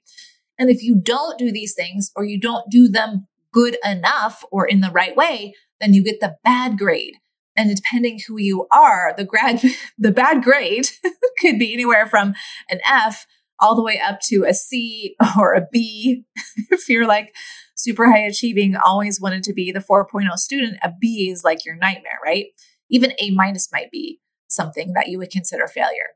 And 0.56 0.70
if 0.70 0.84
you 0.84 0.94
don't 0.94 1.36
do 1.36 1.50
these 1.50 1.74
things 1.74 2.12
or 2.14 2.24
you 2.24 2.38
don't 2.38 2.70
do 2.70 2.86
them 2.86 3.26
good 3.52 3.76
enough 3.84 4.44
or 4.52 4.64
in 4.64 4.80
the 4.80 4.92
right 4.92 5.16
way, 5.16 5.54
then 5.80 5.92
you 5.92 6.04
get 6.04 6.20
the 6.20 6.36
bad 6.44 6.78
grade. 6.78 7.14
And 7.56 7.74
depending 7.74 8.20
who 8.28 8.38
you 8.38 8.68
are, 8.72 9.14
the 9.16 9.24
grad, 9.24 9.60
the 9.98 10.12
bad 10.12 10.44
grade 10.44 10.90
could 11.40 11.58
be 11.58 11.74
anywhere 11.74 12.06
from 12.06 12.34
an 12.70 12.78
F 12.86 13.26
all 13.60 13.74
the 13.74 13.82
way 13.82 14.00
up 14.00 14.20
to 14.28 14.44
a 14.48 14.54
C 14.54 15.16
or 15.38 15.54
a 15.54 15.66
B. 15.70 16.24
if 16.70 16.88
you're 16.88 17.06
like 17.06 17.34
super 17.76 18.10
high 18.10 18.24
achieving, 18.24 18.76
always 18.76 19.20
wanted 19.20 19.42
to 19.44 19.52
be 19.52 19.72
the 19.72 19.80
4.0 19.80 20.30
student, 20.36 20.78
a 20.82 20.92
B 21.00 21.30
is 21.30 21.44
like 21.44 21.64
your 21.64 21.76
nightmare, 21.76 22.18
right? 22.24 22.46
Even 22.90 23.12
A 23.20 23.30
minus 23.30 23.70
might 23.72 23.90
be 23.90 24.20
something 24.48 24.92
that 24.94 25.08
you 25.08 25.18
would 25.18 25.30
consider 25.30 25.66
failure. 25.66 26.10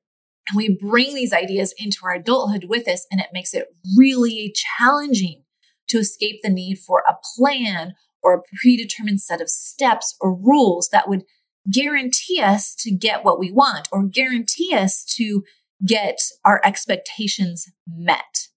And 0.49 0.57
we 0.57 0.79
bring 0.79 1.15
these 1.15 1.33
ideas 1.33 1.75
into 1.79 1.99
our 2.05 2.15
adulthood 2.15 2.65
with 2.69 2.87
us, 2.87 3.07
and 3.11 3.21
it 3.21 3.29
makes 3.33 3.55
it 3.55 3.69
really 3.97 4.55
challenging 4.79 5.45
to 5.89 5.99
escape 5.99 6.41
the 6.43 6.51
need 6.51 6.79
for 6.79 7.03
a 7.09 7.17
plan 7.37 7.95
or 8.23 8.35
a 8.35 8.43
predetermined 8.61 9.21
set 9.21 9.41
of 9.41 9.49
steps 9.49 10.17
or 10.21 10.35
rules 10.35 10.89
that 10.91 11.09
would 11.09 11.25
guarantee 11.71 12.41
us 12.43 12.75
to 12.75 12.91
get 12.91 13.25
what 13.25 13.39
we 13.39 13.51
want 13.51 13.89
or 13.91 14.07
guarantee 14.07 14.75
us 14.75 15.05
to 15.17 15.43
get 15.87 16.19
our 16.45 16.61
expectations 16.65 17.71
met. 17.87 18.49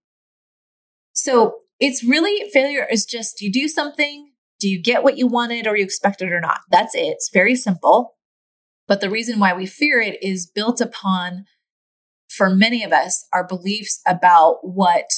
So 1.14 1.56
it's 1.80 2.04
really 2.04 2.50
failure 2.52 2.88
is 2.90 3.06
just 3.06 3.42
you 3.42 3.52
do 3.52 3.68
something, 3.68 4.32
do 4.60 4.70
you 4.70 4.82
get 4.82 5.04
what 5.04 5.18
you 5.18 5.28
wanted 5.28 5.68
or 5.68 5.76
you 5.76 5.84
expected 5.84 6.32
or 6.32 6.40
not? 6.40 6.62
That's 6.70 6.96
it. 6.96 7.02
It's 7.02 7.30
very 7.32 7.56
simple. 7.56 8.16
But 8.88 9.02
the 9.02 9.10
reason 9.10 9.40
why 9.40 9.54
we 9.54 9.66
fear 9.66 10.00
it 10.00 10.22
is 10.24 10.50
built 10.50 10.80
upon, 10.80 11.46
for 12.30 12.50
many 12.50 12.84
of 12.84 12.92
us, 12.92 13.28
our 13.34 13.46
beliefs 13.46 14.00
about 14.08 14.60
what 14.62 15.12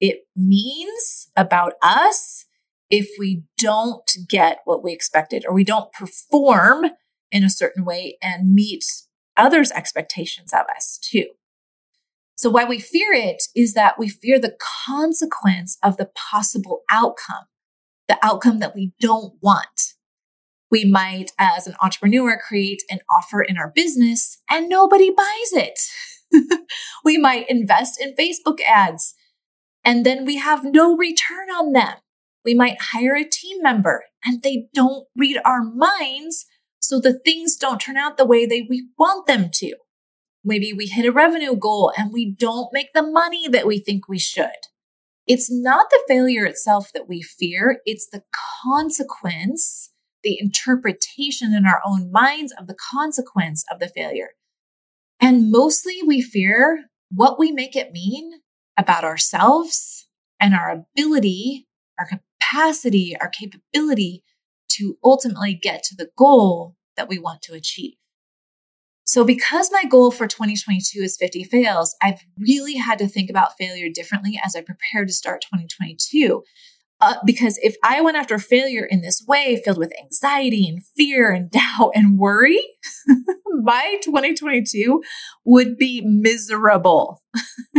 it 0.00 0.26
means 0.36 1.30
about 1.36 1.74
us 1.82 2.44
if 2.90 3.08
we 3.18 3.44
don't 3.56 4.10
get 4.28 4.58
what 4.64 4.84
we 4.84 4.92
expected 4.92 5.44
or 5.48 5.54
we 5.54 5.64
don't 5.64 5.92
perform 5.92 6.86
in 7.32 7.42
a 7.42 7.50
certain 7.50 7.84
way 7.84 8.18
and 8.22 8.54
meet 8.54 8.84
others' 9.36 9.72
expectations 9.72 10.52
of 10.52 10.66
us 10.76 10.98
too. 11.02 11.26
So 12.36 12.50
why 12.50 12.64
we 12.64 12.80
fear 12.80 13.12
it 13.12 13.42
is 13.54 13.74
that 13.74 13.98
we 13.98 14.08
fear 14.08 14.38
the 14.38 14.56
consequence 14.86 15.78
of 15.82 15.96
the 15.96 16.10
possible 16.14 16.82
outcome, 16.90 17.44
the 18.08 18.18
outcome 18.22 18.58
that 18.58 18.74
we 18.74 18.92
don't 19.00 19.34
want. 19.40 19.94
We 20.70 20.84
might, 20.84 21.30
as 21.38 21.66
an 21.68 21.76
entrepreneur, 21.80 22.36
create 22.36 22.82
an 22.90 22.98
offer 23.16 23.40
in 23.40 23.56
our 23.56 23.70
business 23.74 24.38
and 24.50 24.68
nobody 24.68 25.10
buys 25.10 25.52
it. 25.52 25.78
we 27.04 27.16
might 27.16 27.48
invest 27.48 28.00
in 28.00 28.14
Facebook 28.16 28.58
ads 28.66 29.14
and 29.84 30.04
then 30.04 30.24
we 30.24 30.38
have 30.38 30.64
no 30.64 30.96
return 30.96 31.50
on 31.50 31.72
them. 31.72 31.94
We 32.44 32.54
might 32.54 32.80
hire 32.80 33.14
a 33.14 33.24
team 33.24 33.62
member 33.62 34.04
and 34.24 34.42
they 34.42 34.66
don't 34.74 35.06
read 35.16 35.38
our 35.44 35.62
minds, 35.62 36.46
so 36.80 36.98
the 36.98 37.18
things 37.18 37.56
don't 37.56 37.80
turn 37.80 37.96
out 37.96 38.16
the 38.16 38.26
way 38.26 38.46
they 38.46 38.62
we 38.62 38.88
want 38.98 39.26
them 39.26 39.50
to. 39.54 39.74
Maybe 40.44 40.72
we 40.72 40.86
hit 40.86 41.06
a 41.06 41.12
revenue 41.12 41.56
goal 41.56 41.92
and 41.96 42.12
we 42.12 42.30
don't 42.30 42.72
make 42.72 42.92
the 42.92 43.02
money 43.02 43.48
that 43.48 43.66
we 43.66 43.78
think 43.78 44.08
we 44.08 44.18
should. 44.18 44.50
It's 45.26 45.50
not 45.50 45.88
the 45.88 46.02
failure 46.06 46.44
itself 46.44 46.92
that 46.92 47.08
we 47.08 47.22
fear, 47.22 47.80
it's 47.86 48.06
the 48.06 48.22
consequence, 48.62 49.90
the 50.22 50.38
interpretation 50.38 51.54
in 51.54 51.64
our 51.64 51.80
own 51.86 52.12
minds 52.12 52.52
of 52.58 52.66
the 52.66 52.76
consequence 52.92 53.64
of 53.70 53.80
the 53.80 53.88
failure. 53.88 54.30
And 55.20 55.50
mostly 55.50 56.00
we 56.06 56.20
fear 56.20 56.84
what 57.10 57.38
we 57.38 57.52
make 57.52 57.74
it 57.74 57.92
mean 57.92 58.32
about 58.76 59.04
ourselves 59.04 60.08
and 60.38 60.54
our 60.54 60.70
ability, 60.70 61.66
our 61.98 62.06
capacity, 62.06 63.16
our 63.18 63.28
capability 63.28 64.22
to 64.72 64.98
ultimately 65.02 65.54
get 65.54 65.82
to 65.84 65.94
the 65.96 66.10
goal 66.18 66.76
that 66.96 67.08
we 67.08 67.18
want 67.18 67.40
to 67.42 67.54
achieve. 67.54 67.94
So, 69.14 69.24
because 69.24 69.70
my 69.70 69.84
goal 69.84 70.10
for 70.10 70.26
2022 70.26 70.98
is 70.98 71.16
50 71.16 71.44
fails, 71.44 71.94
I've 72.02 72.18
really 72.36 72.74
had 72.74 72.98
to 72.98 73.06
think 73.06 73.30
about 73.30 73.56
failure 73.56 73.88
differently 73.88 74.40
as 74.44 74.56
I 74.56 74.60
prepare 74.60 75.04
to 75.06 75.12
start 75.12 75.42
2022. 75.42 76.42
Uh, 77.00 77.14
because 77.24 77.56
if 77.62 77.76
I 77.84 78.00
went 78.00 78.16
after 78.16 78.40
failure 78.40 78.84
in 78.84 79.02
this 79.02 79.24
way, 79.28 79.62
filled 79.64 79.78
with 79.78 79.92
anxiety 80.02 80.66
and 80.68 80.84
fear 80.96 81.30
and 81.30 81.48
doubt 81.52 81.92
and 81.94 82.18
worry, 82.18 82.60
my 83.62 84.00
2022 84.02 85.00
would 85.44 85.76
be 85.76 86.00
miserable. 86.04 87.22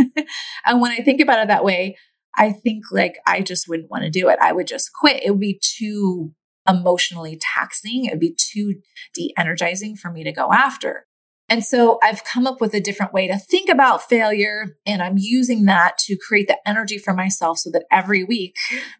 and 0.64 0.80
when 0.80 0.92
I 0.92 1.02
think 1.04 1.20
about 1.20 1.40
it 1.40 1.48
that 1.48 1.64
way, 1.64 1.98
I 2.34 2.50
think 2.50 2.84
like 2.90 3.18
I 3.26 3.42
just 3.42 3.68
wouldn't 3.68 3.90
want 3.90 4.04
to 4.04 4.10
do 4.10 4.30
it. 4.30 4.38
I 4.40 4.52
would 4.52 4.66
just 4.68 4.94
quit. 4.98 5.22
It 5.22 5.32
would 5.32 5.40
be 5.40 5.60
too 5.62 6.32
emotionally 6.66 7.38
taxing. 7.38 8.06
It 8.06 8.12
would 8.12 8.20
be 8.20 8.34
too 8.34 8.76
de 9.12 9.34
energizing 9.36 9.96
for 9.96 10.10
me 10.10 10.24
to 10.24 10.32
go 10.32 10.50
after. 10.50 11.04
And 11.48 11.64
so 11.64 11.98
I've 12.02 12.24
come 12.24 12.46
up 12.46 12.60
with 12.60 12.74
a 12.74 12.80
different 12.80 13.12
way 13.12 13.28
to 13.28 13.38
think 13.38 13.68
about 13.68 14.08
failure. 14.08 14.76
And 14.84 15.00
I'm 15.00 15.16
using 15.16 15.64
that 15.66 15.96
to 15.98 16.16
create 16.16 16.48
the 16.48 16.58
energy 16.66 16.98
for 16.98 17.14
myself 17.14 17.58
so 17.58 17.70
that 17.70 17.84
every 17.90 18.24
week, 18.24 18.56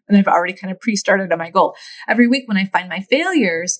and 0.07 0.17
I've 0.17 0.27
already 0.27 0.53
kind 0.53 0.71
of 0.71 0.79
pre 0.79 0.95
started 0.95 1.31
on 1.31 1.39
my 1.39 1.49
goal, 1.49 1.75
every 2.07 2.27
week 2.27 2.47
when 2.47 2.57
I 2.57 2.65
find 2.65 2.87
my 2.87 3.01
failures, 3.01 3.79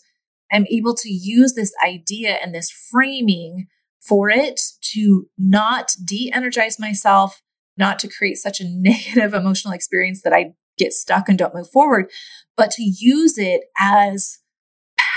I'm 0.51 0.65
able 0.69 0.95
to 0.95 1.09
use 1.09 1.53
this 1.53 1.73
idea 1.85 2.37
and 2.41 2.53
this 2.53 2.69
framing 2.69 3.67
for 4.01 4.29
it 4.29 4.59
to 4.93 5.27
not 5.37 5.91
de 6.03 6.31
energize 6.33 6.79
myself, 6.79 7.41
not 7.77 7.99
to 7.99 8.09
create 8.09 8.37
such 8.37 8.59
a 8.59 8.65
negative 8.67 9.33
emotional 9.33 9.73
experience 9.73 10.21
that 10.23 10.33
I 10.33 10.53
get 10.77 10.93
stuck 10.93 11.29
and 11.29 11.37
don't 11.37 11.55
move 11.55 11.69
forward, 11.69 12.11
but 12.57 12.71
to 12.71 12.83
use 12.83 13.37
it 13.37 13.61
as 13.79 14.39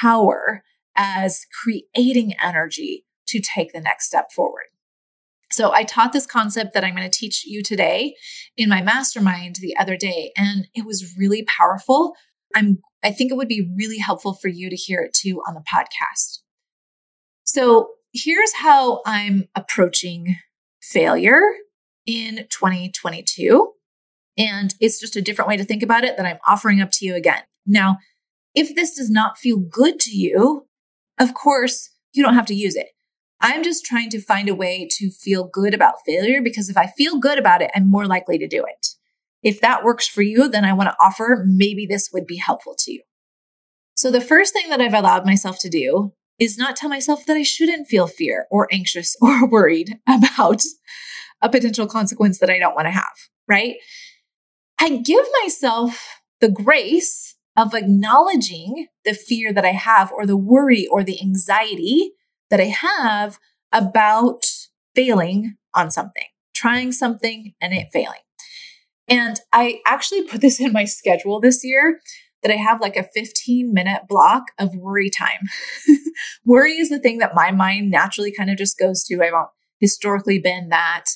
power, 0.01 0.63
as 0.97 1.47
creating 1.63 2.35
energy 2.43 3.05
to 3.31 3.41
take 3.41 3.73
the 3.73 3.81
next 3.81 4.07
step 4.07 4.31
forward. 4.33 4.65
So 5.53 5.73
I 5.73 5.83
taught 5.83 6.13
this 6.13 6.27
concept 6.27 6.75
that 6.75 6.85
I'm 6.85 6.95
going 6.95 7.11
to 7.11 7.19
teach 7.19 7.45
you 7.45 7.63
today 7.63 8.15
in 8.57 8.69
my 8.69 8.83
mastermind 8.83 9.57
the 9.57 9.77
other 9.77 9.97
day 9.97 10.33
and 10.37 10.69
it 10.75 10.87
was 10.87 11.17
really 11.19 11.45
powerful. 11.45 12.15
I'm 12.55 12.79
I 13.03 13.13
think 13.13 13.33
it 13.33 13.37
would 13.37 13.49
be 13.49 13.69
really 13.77 13.99
helpful 13.99 14.35
for 14.35 14.49
you 14.49 14.69
to 14.69 14.77
hear 14.77 15.01
it 15.01 15.15
too 15.15 15.41
on 15.49 15.55
the 15.55 15.63
podcast. 15.63 16.41
So 17.45 17.89
here's 18.13 18.53
how 18.55 19.01
I'm 19.07 19.49
approaching 19.55 20.37
failure 20.83 21.41
in 22.07 22.47
2022. 22.51 23.73
And 24.37 24.75
it's 24.81 25.01
just 25.01 25.17
a 25.17 25.23
different 25.23 25.49
way 25.49 25.57
to 25.57 25.65
think 25.65 25.83
about 25.83 26.05
it 26.05 26.17
that 26.17 26.27
I'm 26.27 26.39
offering 26.47 26.81
up 26.81 26.91
to 26.93 27.07
you 27.07 27.15
again. 27.15 27.43
Now, 27.67 27.99
if 28.55 28.75
this 28.75 28.95
does 28.95 29.11
not 29.11 29.39
feel 29.39 29.59
good 29.59 29.99
to 30.01 30.11
you, 30.11 30.67
of 31.19 31.35
course, 31.35 31.91
you 32.13 32.23
don't 32.23 32.35
have 32.35 32.47
to 32.47 32.55
use 32.55 32.77
it. 32.77 32.89
I'm 33.41 33.63
just 33.63 33.85
trying 33.85 34.11
to 34.11 34.21
find 34.21 34.49
a 34.49 34.55
way 34.55 34.87
to 34.99 35.11
feel 35.11 35.45
good 35.45 35.73
about 35.73 36.05
failure 36.05 36.43
because 36.43 36.69
if 36.69 36.77
I 36.77 36.87
feel 36.87 37.19
good 37.19 37.39
about 37.39 37.63
it, 37.63 37.71
I'm 37.75 37.91
more 37.91 38.07
likely 38.07 38.39
to 38.39 38.47
do 38.47 38.65
it. 38.65 38.89
If 39.43 39.61
that 39.61 39.83
works 39.83 40.07
for 40.07 40.23
you, 40.23 40.49
then 40.49 40.65
I 40.65 40.75
want 40.75 40.91
to 40.91 40.97
offer 41.01 41.45
maybe 41.47 41.87
this 41.87 42.11
would 42.13 42.27
be 42.27 42.37
helpful 42.37 42.75
to 42.81 42.93
you. 42.93 43.03
So 43.95 44.11
the 44.11 44.21
first 44.21 44.53
thing 44.53 44.69
that 44.71 44.81
I've 44.81 44.95
allowed 44.95 45.25
myself 45.25 45.59
to 45.61 45.71
do 45.71 46.13
is 46.39 46.59
not 46.59 46.77
tell 46.77 46.89
myself 46.89 47.27
that 47.27 47.37
I 47.37 47.43
shouldn't 47.43 47.89
feel 47.89 48.07
fear 48.07 48.47
or 48.51 48.69
anxious 48.73 49.17
or 49.21 49.49
worried 49.49 49.99
about 50.09 50.63
a 51.43 51.49
potential 51.49 51.87
consequence 51.87 52.39
that 52.39 52.51
I 52.51 52.59
don't 52.59 52.75
want 52.75 52.87
to 52.87 52.93
have, 52.93 53.17
right? 53.49 53.77
I 54.79 54.99
give 54.99 55.25
myself 55.43 56.21
the 56.41 56.51
grace 56.51 57.37
of 57.57 57.75
acknowledging 57.75 58.87
the 59.05 59.15
fear 59.15 59.53
that 59.53 59.65
I 59.65 59.73
have 59.73 60.13
or 60.13 60.27
the 60.27 60.37
worry 60.37 60.87
or 60.87 61.03
the 61.03 61.21
anxiety 61.21 62.13
that 62.51 62.61
I 62.61 62.65
have 62.65 63.39
about 63.73 64.45
failing 64.95 65.57
on 65.75 65.91
something, 65.91 66.27
trying 66.55 66.93
something 66.93 67.55
and 67.61 67.73
it 67.73 67.89
failing. 67.93 68.21
And 69.09 69.41
I 69.53 69.81
actually 69.87 70.23
put 70.23 70.41
this 70.41 70.61
in 70.61 70.73
my 70.73 70.85
schedule 70.85 71.41
this 71.41 71.65
year 71.65 72.01
that 72.43 72.53
I 72.53 72.57
have 72.57 72.81
like 72.81 72.97
a 72.97 73.09
15 73.15 73.73
minute 73.73 74.03
block 74.09 74.45
of 74.59 74.75
worry 74.77 75.11
time. 75.11 75.49
worry 76.45 76.73
is 76.73 76.89
the 76.89 76.99
thing 76.99 77.19
that 77.19 77.35
my 77.35 77.51
mind 77.51 77.91
naturally 77.91 78.33
kind 78.33 78.51
of 78.51 78.57
just 78.57 78.79
goes 78.79 79.05
to. 79.05 79.23
I've 79.23 79.49
historically 79.79 80.39
been 80.39 80.69
that 80.69 81.07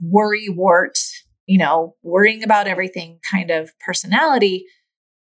worry 0.00 0.48
wart, 0.48 0.98
you 1.46 1.58
know, 1.58 1.94
worrying 2.02 2.42
about 2.42 2.66
everything 2.66 3.18
kind 3.30 3.50
of 3.50 3.70
personality. 3.84 4.64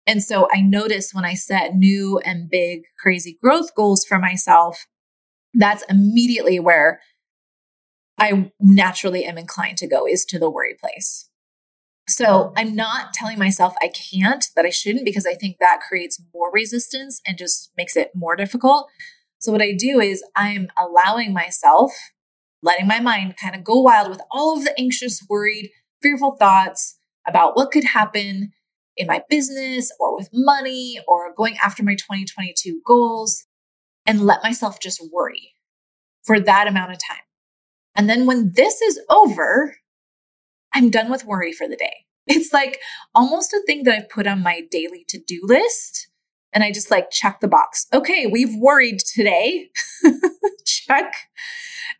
And 0.06 0.22
so 0.22 0.48
I 0.52 0.62
notice 0.62 1.12
when 1.12 1.24
I 1.24 1.34
set 1.34 1.74
new 1.74 2.18
and 2.24 2.48
big, 2.48 2.82
crazy 2.98 3.38
growth 3.42 3.74
goals 3.74 4.04
for 4.04 4.18
myself, 4.18 4.86
that's 5.54 5.84
immediately 5.88 6.60
where 6.60 7.00
I 8.18 8.50
naturally 8.60 9.24
am 9.24 9.38
inclined 9.38 9.78
to 9.78 9.86
go 9.86 10.06
is 10.06 10.24
to 10.26 10.38
the 10.38 10.50
worry 10.50 10.76
place. 10.78 11.28
So 12.08 12.52
I'm 12.56 12.74
not 12.74 13.12
telling 13.12 13.38
myself 13.38 13.74
I 13.82 13.88
can't, 13.88 14.44
that 14.56 14.64
I 14.64 14.70
shouldn't, 14.70 15.04
because 15.04 15.26
I 15.26 15.34
think 15.34 15.58
that 15.60 15.80
creates 15.86 16.20
more 16.34 16.50
resistance 16.50 17.20
and 17.26 17.36
just 17.36 17.70
makes 17.76 17.96
it 17.96 18.10
more 18.14 18.34
difficult. 18.34 18.88
So 19.38 19.52
what 19.52 19.62
I 19.62 19.72
do 19.72 20.00
is 20.00 20.24
I'm 20.34 20.68
allowing 20.76 21.32
myself, 21.32 21.92
letting 22.62 22.86
my 22.86 22.98
mind 22.98 23.36
kind 23.36 23.54
of 23.54 23.62
go 23.62 23.80
wild 23.80 24.08
with 24.08 24.22
all 24.30 24.56
of 24.56 24.64
the 24.64 24.74
anxious, 24.80 25.24
worried, 25.28 25.70
fearful 26.02 26.36
thoughts 26.38 26.98
about 27.26 27.56
what 27.56 27.70
could 27.70 27.84
happen 27.84 28.52
in 28.96 29.06
my 29.06 29.22
business 29.28 29.92
or 30.00 30.16
with 30.16 30.30
money 30.32 30.98
or 31.06 31.34
going 31.36 31.56
after 31.62 31.84
my 31.84 31.94
2022 31.94 32.80
goals 32.86 33.44
and 34.08 34.22
let 34.22 34.42
myself 34.42 34.80
just 34.80 35.06
worry 35.12 35.52
for 36.24 36.40
that 36.40 36.66
amount 36.66 36.90
of 36.90 36.98
time. 36.98 37.22
And 37.94 38.08
then 38.08 38.26
when 38.26 38.52
this 38.54 38.80
is 38.80 38.98
over, 39.10 39.76
I'm 40.72 40.90
done 40.90 41.10
with 41.10 41.24
worry 41.24 41.52
for 41.52 41.68
the 41.68 41.76
day. 41.76 41.92
It's 42.30 42.52
like 42.52 42.78
almost 43.14 43.54
a 43.54 43.62
thing 43.66 43.84
that 43.84 43.94
I've 43.94 44.10
put 44.10 44.26
on 44.26 44.42
my 44.42 44.60
daily 44.70 45.06
to 45.08 45.18
do 45.18 45.40
list. 45.44 46.08
And 46.52 46.62
I 46.62 46.70
just 46.70 46.90
like 46.90 47.10
check 47.10 47.40
the 47.40 47.48
box. 47.48 47.86
Okay, 47.90 48.26
we've 48.26 48.54
worried 48.54 48.98
today. 48.98 49.70
check. 50.66 51.14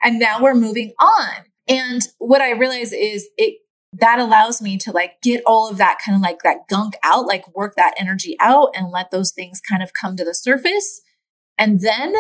And 0.03 0.19
now 0.19 0.43
we're 0.43 0.55
moving 0.55 0.93
on. 1.01 1.47
And 1.67 2.03
what 2.19 2.43
I 2.43 2.51
realize 2.51 2.93
is 2.93 3.27
it 3.39 3.61
that 3.95 4.19
allows 4.19 4.61
me 4.61 4.77
to 4.77 4.93
like 4.93 5.23
get 5.23 5.43
all 5.47 5.71
of 5.71 5.79
that 5.79 5.99
kind 6.05 6.15
of 6.15 6.21
like 6.21 6.43
that 6.43 6.69
gunk 6.69 6.95
out, 7.03 7.27
like 7.27 7.55
work 7.57 7.75
that 7.77 7.95
energy 7.99 8.37
out 8.39 8.69
and 8.75 8.91
let 8.91 9.11
those 9.11 9.33
things 9.33 9.63
kind 9.63 9.83
of 9.83 9.95
come 9.95 10.15
to 10.17 10.25
the 10.25 10.35
surface. 10.35 11.01
And 11.59 11.81
then 11.81 12.15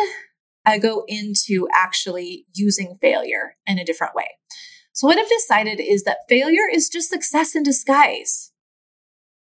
I 0.67 0.79
go 0.79 1.05
into 1.09 1.69
actually 1.75 2.47
using 2.55 2.99
failure 3.01 3.57
in 3.67 3.79
a 3.79 3.85
different 3.85 4.15
way. 4.15 4.27
So, 4.93 5.07
what 5.07 5.19
I've 5.19 5.29
decided 5.29 5.81
is 5.81 6.03
that 6.05 6.19
failure 6.29 6.69
is 6.71 6.89
just 6.89 7.09
success 7.09 7.55
in 7.55 7.63
disguise. 7.63 8.53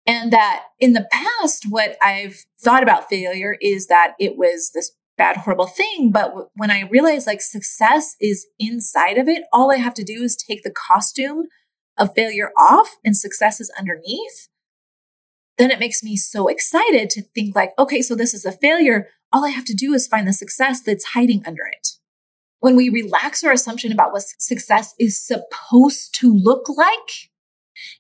And 0.06 0.32
that 0.32 0.64
in 0.80 0.94
the 0.94 1.08
past, 1.12 1.66
what 1.70 1.98
I've 2.02 2.46
thought 2.60 2.84
about 2.84 3.10
failure 3.10 3.56
is 3.62 3.88
that 3.88 4.14
it 4.20 4.38
was 4.38 4.72
this 4.74 4.92
bad, 5.18 5.38
horrible 5.38 5.68
thing. 5.68 6.12
But 6.12 6.34
when 6.56 6.72
I 6.72 6.88
realize 6.90 7.28
like 7.28 7.42
success 7.42 8.16
is 8.20 8.48
inside 8.58 9.18
of 9.18 9.28
it, 9.28 9.44
all 9.54 9.72
I 9.72 9.78
have 9.78 9.94
to 9.96 10.04
do 10.04 10.24
is 10.24 10.36
take 10.36 10.64
the 10.64 10.72
costume 10.72 11.44
of 11.98 12.16
failure 12.16 12.52
off 12.58 12.96
and 13.06 13.16
success 13.16 13.60
is 13.60 13.72
underneath, 13.78 14.48
then 15.58 15.70
it 15.70 15.80
makes 15.80 16.02
me 16.02 16.16
so 16.16 16.48
excited 16.48 17.10
to 17.12 17.22
think 17.22 17.56
like, 17.56 17.72
okay, 17.78 18.02
so 18.02 18.16
this 18.16 18.34
is 18.34 18.46
a 18.46 18.52
failure. 18.52 19.10
All 19.34 19.46
I 19.46 19.50
have 19.50 19.66
to 19.66 19.74
do 19.74 19.94
is 19.94 20.08
find 20.08 20.28
the 20.28 20.34
success 20.34 20.82
that's 20.82 21.06
hiding 21.14 21.44
under 21.46 21.64
it. 21.64 21.90
When 22.60 22.76
we 22.76 22.90
relax 22.90 23.44
our 23.44 23.52
assumption 23.52 23.92
about 23.92 24.12
what 24.12 24.24
success 24.38 24.94
is 25.00 25.20
supposed 25.20 26.14
to 26.20 26.34
look 26.34 26.68
like, 26.70 27.30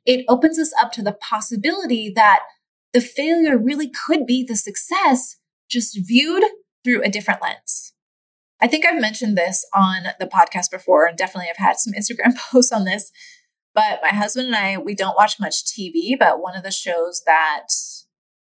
it 0.06 0.26
opens 0.28 0.60
us 0.60 0.72
up 0.82 0.92
to 0.94 1.02
the 1.02 1.14
possibility 1.14 2.12
that 2.16 2.42
the 2.94 3.02
failure 3.02 3.58
really 3.58 3.90
could 3.90 4.26
be 4.26 4.44
the 4.44 4.56
success 4.56 5.38
just 5.70 5.98
viewed 6.06 6.44
through 6.84 7.02
a 7.04 7.10
different 7.10 7.42
lens. 7.42 7.94
I 8.62 8.68
think 8.68 8.86
I've 8.86 9.02
mentioned 9.02 9.38
this 9.38 9.66
on 9.74 10.04
the 10.20 10.28
podcast 10.28 10.70
before, 10.70 11.06
and 11.06 11.18
definitely 11.18 11.50
I've 11.50 11.58
had 11.58 11.78
some 11.78 11.94
Instagram 11.94 12.38
posts 12.52 12.72
on 12.72 12.86
this. 12.86 13.12
But 13.74 14.02
my 14.04 14.10
husband 14.10 14.48
and 14.48 14.56
I, 14.56 14.78
we 14.78 14.94
don't 14.94 15.16
watch 15.16 15.40
much 15.40 15.64
TV, 15.64 16.12
but 16.20 16.42
one 16.42 16.56
of 16.58 16.64
the 16.64 16.72
shows 16.72 17.24
that 17.26 17.68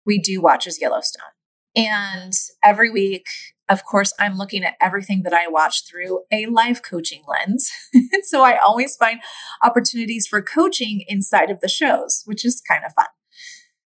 we 0.05 0.17
do 0.19 0.41
watch 0.41 0.65
is 0.65 0.79
Yellowstone. 0.81 1.36
And 1.77 2.33
every 2.63 2.89
week, 2.89 3.27
of 3.69 3.85
course, 3.85 4.11
I'm 4.19 4.37
looking 4.37 4.63
at 4.63 4.75
everything 4.81 5.21
that 5.23 5.33
I 5.33 5.47
watch 5.47 5.87
through 5.87 6.23
a 6.31 6.47
life 6.47 6.81
coaching 6.81 7.21
lens. 7.27 7.71
and 7.93 8.09
so 8.23 8.41
I 8.41 8.57
always 8.57 8.95
find 8.95 9.19
opportunities 9.61 10.25
for 10.25 10.41
coaching 10.41 11.03
inside 11.07 11.51
of 11.51 11.59
the 11.59 11.67
shows, 11.67 12.23
which 12.25 12.43
is 12.43 12.61
kind 12.61 12.83
of 12.83 12.93
fun. 12.93 13.05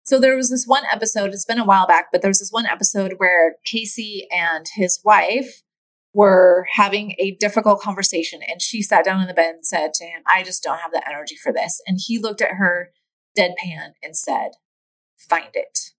So 0.04 0.18
there 0.18 0.36
was 0.36 0.50
this 0.50 0.66
one 0.66 0.84
episode, 0.90 1.32
it's 1.32 1.44
been 1.44 1.58
a 1.58 1.64
while 1.64 1.86
back, 1.86 2.06
but 2.10 2.20
there 2.20 2.30
was 2.30 2.40
this 2.40 2.50
one 2.50 2.66
episode 2.66 3.14
where 3.18 3.56
Kayce 3.66 4.22
and 4.32 4.66
his 4.74 5.00
wife 5.04 5.62
were 6.14 6.66
having 6.72 7.14
a 7.18 7.32
difficult 7.32 7.80
conversation 7.80 8.40
and 8.50 8.60
she 8.60 8.82
sat 8.82 9.04
down 9.04 9.20
in 9.20 9.28
the 9.28 9.34
bed 9.34 9.56
and 9.56 9.66
said 9.66 9.92
to 9.94 10.04
him, 10.04 10.22
I 10.26 10.42
just 10.42 10.64
don't 10.64 10.80
have 10.80 10.92
the 10.92 11.06
energy 11.06 11.36
for 11.36 11.52
this. 11.52 11.80
And 11.86 12.00
he 12.04 12.18
looked 12.18 12.40
at 12.40 12.56
her 12.56 12.90
deadpan 13.38 13.92
and 14.02 14.16
said, 14.16 14.52
Find 15.18 15.50
it. 15.52 15.90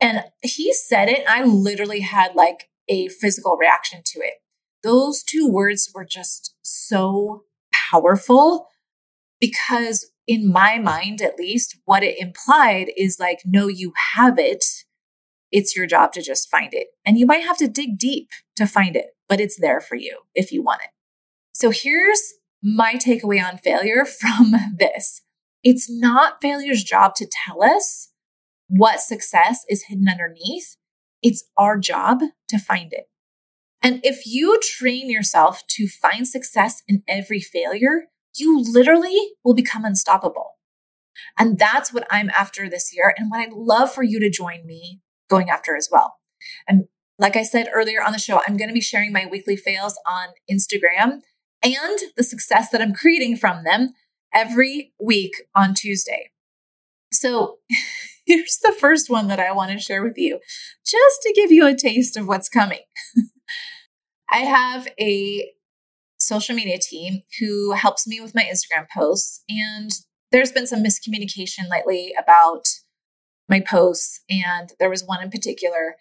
And 0.00 0.24
he 0.42 0.72
said 0.72 1.08
it. 1.08 1.24
I 1.28 1.44
literally 1.44 2.00
had 2.00 2.34
like 2.34 2.68
a 2.88 3.08
physical 3.08 3.56
reaction 3.56 4.02
to 4.04 4.20
it. 4.20 4.34
Those 4.82 5.22
two 5.22 5.48
words 5.50 5.90
were 5.94 6.04
just 6.04 6.54
so 6.62 7.42
powerful 7.90 8.68
because, 9.40 10.06
in 10.26 10.50
my 10.50 10.78
mind 10.78 11.20
at 11.20 11.38
least, 11.38 11.78
what 11.84 12.02
it 12.02 12.18
implied 12.18 12.90
is 12.96 13.18
like, 13.18 13.40
no, 13.44 13.66
you 13.66 13.92
have 14.14 14.38
it. 14.38 14.64
It's 15.50 15.74
your 15.74 15.86
job 15.86 16.12
to 16.12 16.22
just 16.22 16.50
find 16.50 16.74
it. 16.74 16.88
And 17.04 17.18
you 17.18 17.26
might 17.26 17.44
have 17.44 17.56
to 17.58 17.68
dig 17.68 17.98
deep 17.98 18.28
to 18.56 18.66
find 18.66 18.94
it 18.94 19.06
but 19.28 19.40
it's 19.40 19.60
there 19.60 19.80
for 19.80 19.94
you 19.94 20.18
if 20.34 20.50
you 20.50 20.62
want 20.62 20.82
it. 20.82 20.90
So 21.52 21.70
here's 21.70 22.20
my 22.62 22.94
takeaway 22.94 23.44
on 23.44 23.58
failure 23.58 24.04
from 24.20 24.54
this 24.78 25.22
it's 25.64 25.90
not 25.90 26.40
failure's 26.40 26.84
job 26.84 27.14
to 27.16 27.28
tell 27.44 27.62
us 27.62 28.07
what 28.68 29.00
success 29.00 29.64
is 29.68 29.84
hidden 29.84 30.08
underneath, 30.08 30.76
it's 31.22 31.44
our 31.56 31.78
job 31.78 32.20
to 32.48 32.58
find 32.58 32.92
it. 32.92 33.06
And 33.82 34.00
if 34.02 34.26
you 34.26 34.58
train 34.60 35.10
yourself 35.10 35.62
to 35.68 35.88
find 35.88 36.26
success 36.26 36.82
in 36.88 37.02
every 37.08 37.40
failure, 37.40 38.06
you 38.36 38.62
literally 38.62 39.16
will 39.44 39.54
become 39.54 39.84
unstoppable. 39.84 40.52
And 41.38 41.58
that's 41.58 41.92
what 41.92 42.06
I'm 42.10 42.30
after 42.30 42.68
this 42.68 42.94
year 42.94 43.14
and 43.16 43.30
what 43.30 43.40
I'd 43.40 43.52
love 43.52 43.92
for 43.92 44.02
you 44.02 44.20
to 44.20 44.30
join 44.30 44.66
me 44.66 45.00
going 45.28 45.50
after 45.50 45.76
as 45.76 45.88
well. 45.90 46.16
And 46.66 46.84
like 47.18 47.36
I 47.36 47.42
said 47.42 47.68
earlier 47.74 48.02
on 48.02 48.12
the 48.12 48.18
show, 48.18 48.40
I'm 48.46 48.56
going 48.56 48.68
to 48.68 48.74
be 48.74 48.80
sharing 48.80 49.12
my 49.12 49.26
weekly 49.26 49.56
fails 49.56 49.98
on 50.06 50.28
Instagram 50.50 51.20
and 51.62 51.98
the 52.16 52.22
success 52.22 52.70
that 52.70 52.80
I'm 52.80 52.94
creating 52.94 53.36
from 53.36 53.64
them 53.64 53.90
every 54.32 54.92
week 55.00 55.32
on 55.54 55.74
Tuesday. 55.74 56.30
So 57.12 57.58
here's 58.28 58.58
the 58.62 58.72
first 58.78 59.10
one 59.10 59.26
that 59.28 59.40
I 59.40 59.52
want 59.52 59.72
to 59.72 59.78
share 59.78 60.02
with 60.02 60.18
you, 60.18 60.38
just 60.86 61.22
to 61.22 61.32
give 61.34 61.50
you 61.50 61.66
a 61.66 61.74
taste 61.74 62.16
of 62.16 62.28
what's 62.28 62.48
coming. 62.48 62.80
I 64.30 64.40
have 64.40 64.86
a 65.00 65.50
social 66.18 66.54
media 66.54 66.78
team 66.78 67.22
who 67.40 67.72
helps 67.72 68.06
me 68.06 68.20
with 68.20 68.34
my 68.34 68.42
Instagram 68.42 68.86
posts, 68.94 69.42
and 69.48 69.90
there's 70.30 70.52
been 70.52 70.66
some 70.66 70.84
miscommunication 70.84 71.70
lately 71.70 72.14
about 72.18 72.68
my 73.48 73.60
posts. 73.60 74.20
And 74.28 74.70
there 74.78 74.90
was 74.90 75.02
one 75.04 75.22
in 75.22 75.30
particular 75.30 75.96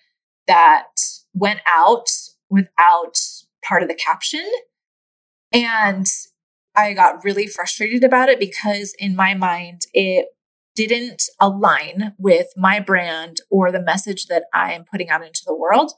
that 0.47 0.87
went 1.33 1.61
out 1.65 2.09
without 2.49 3.19
part 3.63 3.83
of 3.83 3.89
the 3.89 3.95
caption. 3.95 4.45
And 5.53 6.05
I 6.75 6.93
got 6.93 7.23
really 7.23 7.47
frustrated 7.47 8.03
about 8.03 8.27
it 8.27 8.37
because, 8.37 8.93
in 8.99 9.15
my 9.15 9.33
mind, 9.33 9.83
it 9.93 10.27
didn't 10.77 11.23
align 11.39 12.13
with 12.17 12.47
my 12.55 12.79
brand 12.79 13.37
or 13.49 13.71
the 13.71 13.81
message 13.81 14.27
that 14.27 14.43
I 14.53 14.73
am 14.73 14.85
putting 14.89 15.09
out 15.09 15.25
into 15.25 15.41
the 15.45 15.55
world. 15.55 15.91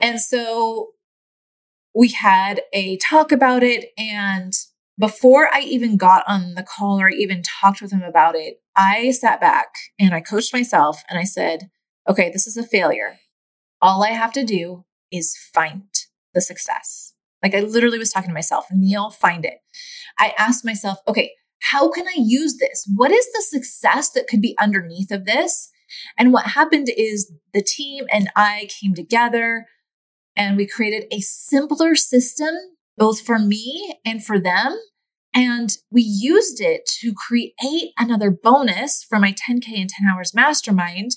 And 0.00 0.20
so 0.20 0.92
we 1.94 2.08
had 2.08 2.62
a 2.72 2.96
talk 2.98 3.32
about 3.32 3.64
it. 3.64 3.90
And 3.98 4.52
before 4.98 5.48
I 5.52 5.60
even 5.60 5.96
got 5.96 6.22
on 6.28 6.54
the 6.54 6.62
call 6.62 7.00
or 7.00 7.08
even 7.08 7.42
talked 7.42 7.82
with 7.82 7.92
him 7.92 8.02
about 8.02 8.36
it, 8.36 8.60
I 8.76 9.10
sat 9.10 9.40
back 9.40 9.66
and 9.98 10.14
I 10.14 10.20
coached 10.20 10.54
myself 10.54 11.02
and 11.10 11.18
I 11.18 11.24
said, 11.24 11.70
okay, 12.08 12.30
this 12.30 12.46
is 12.46 12.56
a 12.56 12.62
failure. 12.62 13.16
All 13.82 14.02
I 14.04 14.10
have 14.10 14.32
to 14.34 14.44
do 14.44 14.84
is 15.10 15.36
find 15.52 15.84
the 16.34 16.40
success. 16.40 17.14
Like 17.42 17.54
I 17.54 17.60
literally 17.60 17.98
was 17.98 18.10
talking 18.10 18.30
to 18.30 18.34
myself, 18.34 18.66
and 18.70 18.80
Neil, 18.80 19.10
find 19.10 19.44
it. 19.44 19.58
I 20.18 20.34
asked 20.38 20.64
myself, 20.64 20.98
okay, 21.06 21.32
how 21.60 21.90
can 21.90 22.06
I 22.06 22.16
use 22.16 22.56
this? 22.56 22.88
What 22.94 23.10
is 23.10 23.26
the 23.32 23.42
success 23.42 24.10
that 24.10 24.26
could 24.28 24.40
be 24.40 24.56
underneath 24.60 25.10
of 25.10 25.24
this? 25.24 25.70
And 26.16 26.32
what 26.32 26.48
happened 26.48 26.88
is 26.94 27.32
the 27.52 27.62
team 27.62 28.06
and 28.12 28.28
I 28.36 28.68
came 28.80 28.94
together 28.94 29.66
and 30.36 30.56
we 30.56 30.66
created 30.66 31.06
a 31.10 31.20
simpler 31.20 31.94
system, 31.94 32.54
both 32.96 33.20
for 33.20 33.38
me 33.38 33.98
and 34.04 34.24
for 34.24 34.38
them. 34.38 34.78
And 35.34 35.70
we 35.90 36.02
used 36.02 36.60
it 36.60 36.82
to 37.00 37.12
create 37.14 37.92
another 37.98 38.30
bonus 38.30 39.04
for 39.08 39.18
my 39.18 39.32
10K 39.32 39.80
and 39.80 39.90
10 39.90 40.08
hours 40.08 40.34
mastermind 40.34 41.12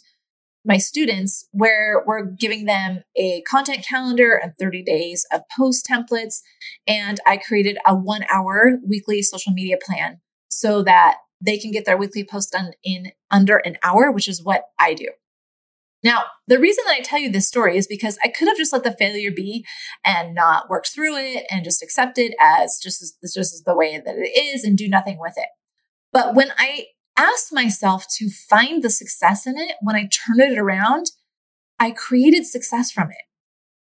my 0.64 0.78
students 0.78 1.48
where 1.52 2.04
we're 2.06 2.26
giving 2.26 2.66
them 2.66 3.02
a 3.16 3.42
content 3.42 3.86
calendar 3.88 4.36
and 4.36 4.54
30 4.60 4.84
days 4.84 5.26
of 5.32 5.42
post 5.58 5.88
templates. 5.90 6.42
And 6.88 7.20
I 7.26 7.38
created 7.38 7.78
a 7.86 7.96
one 7.96 8.26
hour 8.32 8.78
weekly 8.88 9.22
social 9.22 9.54
media 9.54 9.78
plan 9.84 10.20
so 10.62 10.84
that 10.84 11.17
they 11.43 11.58
can 11.58 11.71
get 11.71 11.86
their 11.86 11.97
weekly 11.97 12.24
post 12.24 12.52
done 12.52 12.71
in 12.84 13.12
under 13.32 13.58
an 13.58 13.78
hour, 13.84 14.12
which 14.12 14.28
is 14.28 14.43
what 14.43 14.65
I 14.80 14.93
do. 14.93 15.08
Now, 16.04 16.24
the 16.47 16.60
reason 16.60 16.84
that 16.88 16.95
I 16.95 17.02
tell 17.02 17.19
you 17.19 17.32
this 17.32 17.47
story 17.47 17.78
is 17.78 17.88
because 17.88 18.17
I 18.24 18.28
could 18.28 18.47
have 18.47 18.58
just 18.58 18.74
let 18.74 18.84
the 18.84 18.91
failure 18.91 19.32
be 19.32 19.65
and 20.06 20.36
not 20.36 20.69
work 20.69 20.86
through 20.86 21.17
it 21.17 21.45
and 21.50 21.63
just 21.63 21.82
accept 21.82 22.17
it 22.17 22.34
as 22.39 22.80
just 22.82 23.02
as 23.02 23.34
just 23.34 23.54
is 23.54 23.63
the 23.65 23.76
way 23.76 24.00
that 24.04 24.15
it 24.17 24.39
is 24.39 24.63
and 24.63 24.78
do 24.78 24.88
nothing 24.88 25.17
with 25.19 25.34
it. 25.38 25.50
But 26.13 26.36
when 26.36 26.52
I 26.58 26.88
asked 27.17 27.52
myself 27.52 28.06
to 28.17 28.30
find 28.30 28.84
the 28.84 28.89
success 28.89 29.47
in 29.47 29.58
it, 29.58 29.76
when 29.82 29.95
I 29.95 30.10
turned 30.12 30.41
it 30.41 30.58
around, 30.58 31.08
I 31.80 31.91
created 31.91 32.45
success 32.45 32.91
from 32.91 33.10
it. 33.10 33.26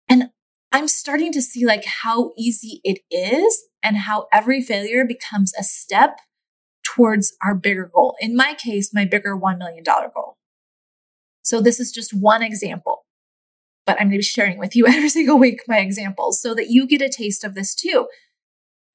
And 0.08 0.30
I'm 0.72 0.88
starting 0.88 1.34
to 1.34 1.42
see 1.42 1.66
like 1.66 1.86
how 1.86 2.32
easy 2.38 2.80
it 2.84 3.00
is 3.10 3.68
and 3.84 3.98
how 3.98 4.28
every 4.32 4.62
failure 4.62 5.06
becomes 5.06 5.54
a 5.58 5.64
step 5.64 6.18
towards 6.96 7.34
our 7.44 7.56
bigger 7.56 7.90
goal. 7.94 8.16
In 8.20 8.36
my 8.36 8.54
case, 8.54 8.94
my 8.94 9.06
bigger 9.06 9.38
$1 9.38 9.58
million 9.58 9.84
goal. 9.84 10.38
So 11.42 11.62
this 11.62 11.80
is 11.80 11.92
just 11.92 12.14
one 12.14 12.44
example, 12.44 13.06
but 13.86 13.94
I'm 13.94 14.08
going 14.08 14.12
to 14.12 14.18
be 14.18 14.24
sharing 14.24 14.58
with 14.58 14.76
you 14.76 14.88
every 14.88 15.10
single 15.10 15.38
week 15.38 15.62
my 15.68 15.80
examples 15.80 16.42
so 16.42 16.54
that 16.56 16.70
you 16.70 16.88
get 16.88 17.02
a 17.02 17.10
taste 17.10 17.44
of 17.44 17.56
this 17.56 17.74
too. 17.74 18.08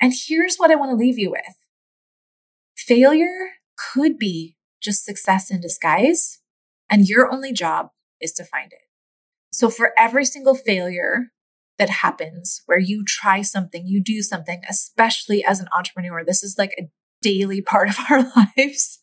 And 0.00 0.12
here's 0.26 0.56
what 0.56 0.70
I 0.70 0.74
want 0.76 0.90
to 0.90 0.96
leave 0.96 1.18
you 1.18 1.30
with. 1.30 1.56
Failure 2.76 3.52
could 3.76 4.18
be 4.18 4.56
just 4.82 5.04
success 5.04 5.50
in 5.50 5.60
disguise, 5.60 6.40
and 6.90 7.08
your 7.08 7.32
only 7.32 7.52
job 7.52 7.88
is 8.20 8.32
to 8.32 8.44
find 8.44 8.72
it. 8.72 8.80
So 9.50 9.70
for 9.70 9.92
every 9.98 10.26
single 10.26 10.54
failure 10.54 11.28
that 11.78 11.88
happens 11.88 12.62
where 12.66 12.78
you 12.78 13.04
try 13.04 13.40
something, 13.40 13.86
you 13.86 14.02
do 14.02 14.22
something, 14.22 14.60
especially 14.68 15.42
as 15.44 15.60
an 15.60 15.68
entrepreneur, 15.76 16.24
this 16.24 16.42
is 16.42 16.56
like 16.58 16.72
a 16.78 16.88
daily 17.22 17.60
part 17.60 17.88
of 17.88 17.96
our 18.10 18.24
lives. 18.36 18.98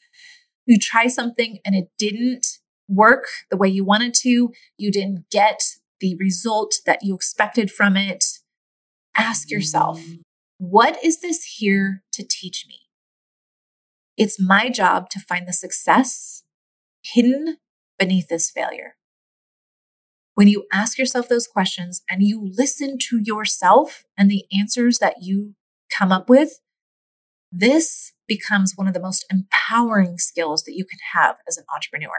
You 0.65 0.77
try 0.79 1.07
something 1.07 1.59
and 1.65 1.75
it 1.75 1.89
didn't 1.97 2.47
work 2.87 3.25
the 3.49 3.57
way 3.57 3.67
you 3.67 3.83
wanted 3.83 4.13
to, 4.13 4.51
you 4.77 4.91
didn't 4.91 5.25
get 5.31 5.61
the 5.99 6.15
result 6.19 6.75
that 6.85 6.99
you 7.01 7.15
expected 7.15 7.71
from 7.71 7.95
it. 7.95 8.25
Ask 9.15 9.49
yourself, 9.49 10.01
what 10.57 11.03
is 11.03 11.21
this 11.21 11.55
here 11.57 12.03
to 12.13 12.25
teach 12.27 12.65
me? 12.67 12.79
It's 14.17 14.39
my 14.39 14.69
job 14.69 15.09
to 15.11 15.19
find 15.19 15.47
the 15.47 15.53
success 15.53 16.43
hidden 17.01 17.57
beneath 17.97 18.27
this 18.27 18.49
failure. 18.49 18.95
When 20.35 20.47
you 20.47 20.65
ask 20.73 20.97
yourself 20.97 21.29
those 21.29 21.47
questions 21.47 22.01
and 22.09 22.23
you 22.23 22.51
listen 22.57 22.97
to 23.09 23.19
yourself 23.23 24.03
and 24.17 24.29
the 24.29 24.45
answers 24.57 24.97
that 24.97 25.15
you 25.21 25.55
come 25.95 26.11
up 26.11 26.27
with, 26.27 26.59
this 27.53 28.13
becomes 28.27 28.73
one 28.75 28.87
of 28.87 28.95
the 28.95 28.99
most 28.99 29.25
empowering 29.31 30.17
skills 30.17 30.63
that 30.63 30.73
you 30.75 30.85
can 30.85 30.99
have 31.13 31.35
as 31.47 31.57
an 31.57 31.65
entrepreneur. 31.73 32.15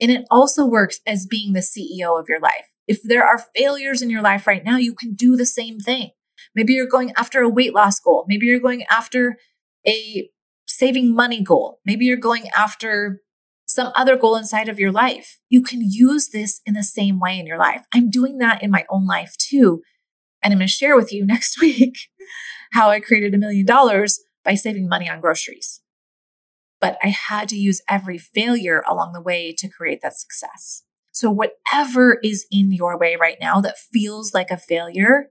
And 0.00 0.10
it 0.10 0.24
also 0.30 0.64
works 0.64 1.00
as 1.06 1.26
being 1.26 1.52
the 1.52 1.60
CEO 1.60 2.18
of 2.18 2.26
your 2.28 2.40
life. 2.40 2.66
If 2.86 3.02
there 3.02 3.24
are 3.24 3.44
failures 3.54 4.00
in 4.00 4.08
your 4.08 4.22
life 4.22 4.46
right 4.46 4.64
now, 4.64 4.78
you 4.78 4.94
can 4.94 5.14
do 5.14 5.36
the 5.36 5.44
same 5.44 5.78
thing. 5.78 6.10
Maybe 6.54 6.72
you're 6.72 6.86
going 6.86 7.12
after 7.16 7.40
a 7.42 7.48
weight 7.48 7.74
loss 7.74 8.00
goal. 8.00 8.24
Maybe 8.26 8.46
you're 8.46 8.60
going 8.60 8.84
after 8.84 9.36
a 9.86 10.30
saving 10.66 11.14
money 11.14 11.42
goal. 11.42 11.80
Maybe 11.84 12.06
you're 12.06 12.16
going 12.16 12.48
after 12.56 13.20
some 13.66 13.92
other 13.96 14.16
goal 14.16 14.36
inside 14.36 14.68
of 14.68 14.78
your 14.78 14.92
life. 14.92 15.38
You 15.50 15.62
can 15.62 15.80
use 15.82 16.30
this 16.30 16.62
in 16.64 16.72
the 16.72 16.82
same 16.82 17.20
way 17.20 17.38
in 17.38 17.46
your 17.46 17.58
life. 17.58 17.82
I'm 17.92 18.08
doing 18.08 18.38
that 18.38 18.62
in 18.62 18.70
my 18.70 18.86
own 18.88 19.06
life 19.06 19.36
too. 19.36 19.82
And 20.42 20.52
I'm 20.52 20.58
going 20.58 20.68
to 20.68 20.72
share 20.72 20.96
with 20.96 21.12
you 21.12 21.26
next 21.26 21.60
week 21.60 21.98
how 22.72 22.88
I 22.88 23.00
created 23.00 23.34
a 23.34 23.38
million 23.38 23.66
dollars 23.66 24.18
by 24.44 24.54
saving 24.54 24.88
money 24.88 25.08
on 25.08 25.20
groceries. 25.20 25.80
But 26.80 26.96
I 27.02 27.08
had 27.08 27.48
to 27.48 27.56
use 27.56 27.82
every 27.88 28.18
failure 28.18 28.84
along 28.88 29.12
the 29.12 29.20
way 29.20 29.52
to 29.58 29.68
create 29.68 30.00
that 30.02 30.16
success. 30.16 30.84
So, 31.10 31.30
whatever 31.30 32.18
is 32.22 32.46
in 32.50 32.70
your 32.70 32.96
way 32.96 33.16
right 33.20 33.38
now 33.40 33.60
that 33.60 33.78
feels 33.78 34.32
like 34.32 34.50
a 34.50 34.56
failure, 34.56 35.30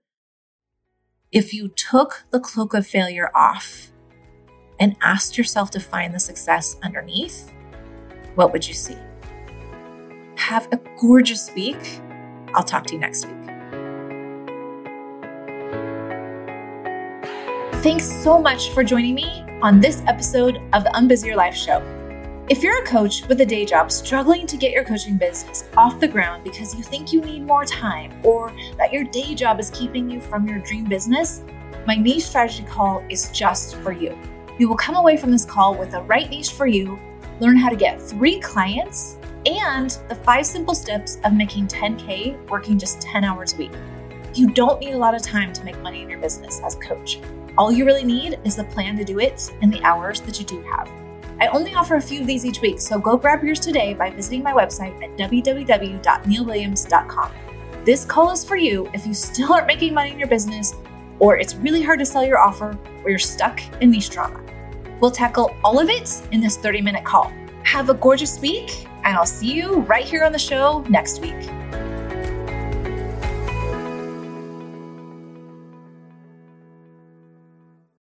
if 1.32 1.54
you 1.54 1.70
took 1.70 2.26
the 2.32 2.40
cloak 2.40 2.74
of 2.74 2.86
failure 2.86 3.30
off 3.34 3.92
and 4.80 4.96
asked 5.02 5.38
yourself 5.38 5.72
to 5.72 5.80
find 5.80 6.14
the 6.14 6.20
success 6.20 6.78
underneath, 6.84 7.54
what 8.36 8.52
would 8.52 8.68
you 8.68 8.74
see? 8.74 8.98
Have 10.36 10.68
a 10.72 10.80
gorgeous 11.00 11.52
week. 11.56 12.02
I'll 12.54 12.64
talk 12.64 12.86
to 12.88 12.94
you 12.94 13.00
next 13.00 13.26
week. 13.26 13.37
Thanks 17.84 18.12
so 18.24 18.40
much 18.40 18.72
for 18.72 18.84
joining 18.84 19.14
me 19.14 19.46
on 19.62 19.80
this 19.80 20.02
episode 20.08 20.60
of 20.74 20.84
the 20.84 20.90
Unbusy 20.96 21.36
Life 21.36 21.56
Show. 21.56 21.84
If 22.50 22.64
you're 22.64 22.82
a 22.82 22.86
coach 22.88 23.26
with 23.28 23.40
a 23.42 23.46
day 23.46 23.66
job 23.66 23.92
struggling 23.92 24.48
to 24.48 24.58
get 24.58 24.72
your 24.72 24.84
coaching 24.84 25.16
business 25.16 25.70
off 25.78 26.00
the 26.00 26.08
ground 26.08 26.44
because 26.44 26.74
you 26.74 26.82
think 26.82 27.14
you 27.14 27.22
need 27.22 27.46
more 27.46 27.66
time 27.66 28.12
or 28.24 28.52
that 28.80 28.92
your 28.92 29.04
day 29.04 29.36
job 29.36 29.60
is 29.60 29.70
keeping 29.70 30.10
you 30.10 30.20
from 30.20 30.48
your 30.48 30.58
dream 30.58 30.86
business, 30.86 31.44
my 31.86 31.96
niche 31.96 32.26
strategy 32.26 32.64
call 32.64 33.06
is 33.10 33.30
just 33.32 33.76
for 33.76 33.92
you. 33.92 34.18
You 34.58 34.68
will 34.68 34.76
come 34.76 34.96
away 34.96 35.16
from 35.16 35.32
this 35.32 35.46
call 35.46 35.76
with 35.76 35.92
the 35.92 36.02
right 36.02 36.28
niche 36.32 36.54
for 36.54 36.66
you, 36.66 37.00
learn 37.40 37.58
how 37.58 37.70
to 37.70 37.76
get 37.76 38.02
three 38.02 38.40
clients, 38.40 39.20
and 39.46 39.92
the 40.10 40.16
five 40.16 40.48
simple 40.48 40.74
steps 40.74 41.20
of 41.24 41.34
making 41.34 41.68
10K 41.68 42.50
working 42.50 42.80
just 42.80 43.02
10 43.02 43.24
hours 43.24 43.54
a 43.54 43.58
week. 43.58 43.72
You 44.34 44.50
don't 44.50 44.80
need 44.80 44.94
a 44.94 44.98
lot 44.98 45.14
of 45.14 45.22
time 45.22 45.54
to 45.54 45.64
make 45.64 45.80
money 45.82 46.02
in 46.02 46.10
your 46.10 46.20
business 46.20 46.60
as 46.66 46.74
a 46.74 46.80
coach. 46.80 47.20
All 47.58 47.72
you 47.72 47.86
really 47.86 48.04
need 48.04 48.38
is 48.44 48.56
the 48.56 48.66
plan 48.66 48.96
to 48.98 49.04
do 49.04 49.18
it 49.20 49.52
and 49.64 49.74
the 49.74 49.82
hours 49.82 50.22
that 50.22 50.40
you 50.40 50.46
do 50.46 50.62
have. 50.62 50.88
I 51.42 51.48
only 51.48 51.74
offer 51.74 51.96
a 51.96 52.02
few 52.02 52.22
of 52.22 52.28
these 52.28 52.46
each 52.46 52.62
week, 52.62 52.80
so 52.80 53.00
go 53.00 53.18
grab 53.18 53.44
yours 53.44 53.60
today 53.60 53.96
by 53.96 54.12
visiting 54.12 54.44
my 54.44 54.54
website 54.54 54.94
at 55.04 55.18
www.neilwilliams.com. 55.18 57.32
This 57.84 58.06
call 58.06 58.32
is 58.32 58.46
for 58.46 58.58
you 58.58 58.88
if 58.94 59.08
you 59.08 59.16
still 59.16 59.54
aren't 59.54 59.66
making 59.66 59.96
money 59.96 60.12
in 60.12 60.20
your 60.20 60.28
business, 60.28 60.76
or 61.18 61.40
it's 61.40 61.56
really 61.56 61.82
hard 61.82 61.98
to 61.98 62.06
sell 62.06 62.24
your 62.24 62.38
offer, 62.38 62.78
or 63.04 63.10
you're 63.10 63.18
stuck 63.18 63.60
in 63.82 63.90
niche 63.90 64.12
drama. 64.12 64.40
We'll 65.00 65.10
tackle 65.10 65.56
all 65.64 65.80
of 65.80 65.90
it 65.90 66.22
in 66.32 66.42
this 66.42 66.58
30 66.58 66.82
minute 66.82 67.06
call. 67.06 67.34
Have 67.64 67.90
a 67.90 67.96
gorgeous 67.96 68.40
week, 68.40 68.86
and 69.04 69.18
I'll 69.18 69.26
see 69.26 69.52
you 69.52 69.80
right 69.82 70.06
here 70.06 70.24
on 70.24 70.32
the 70.32 70.40
show 70.40 70.86
next 70.90 71.22
week. 71.22 71.50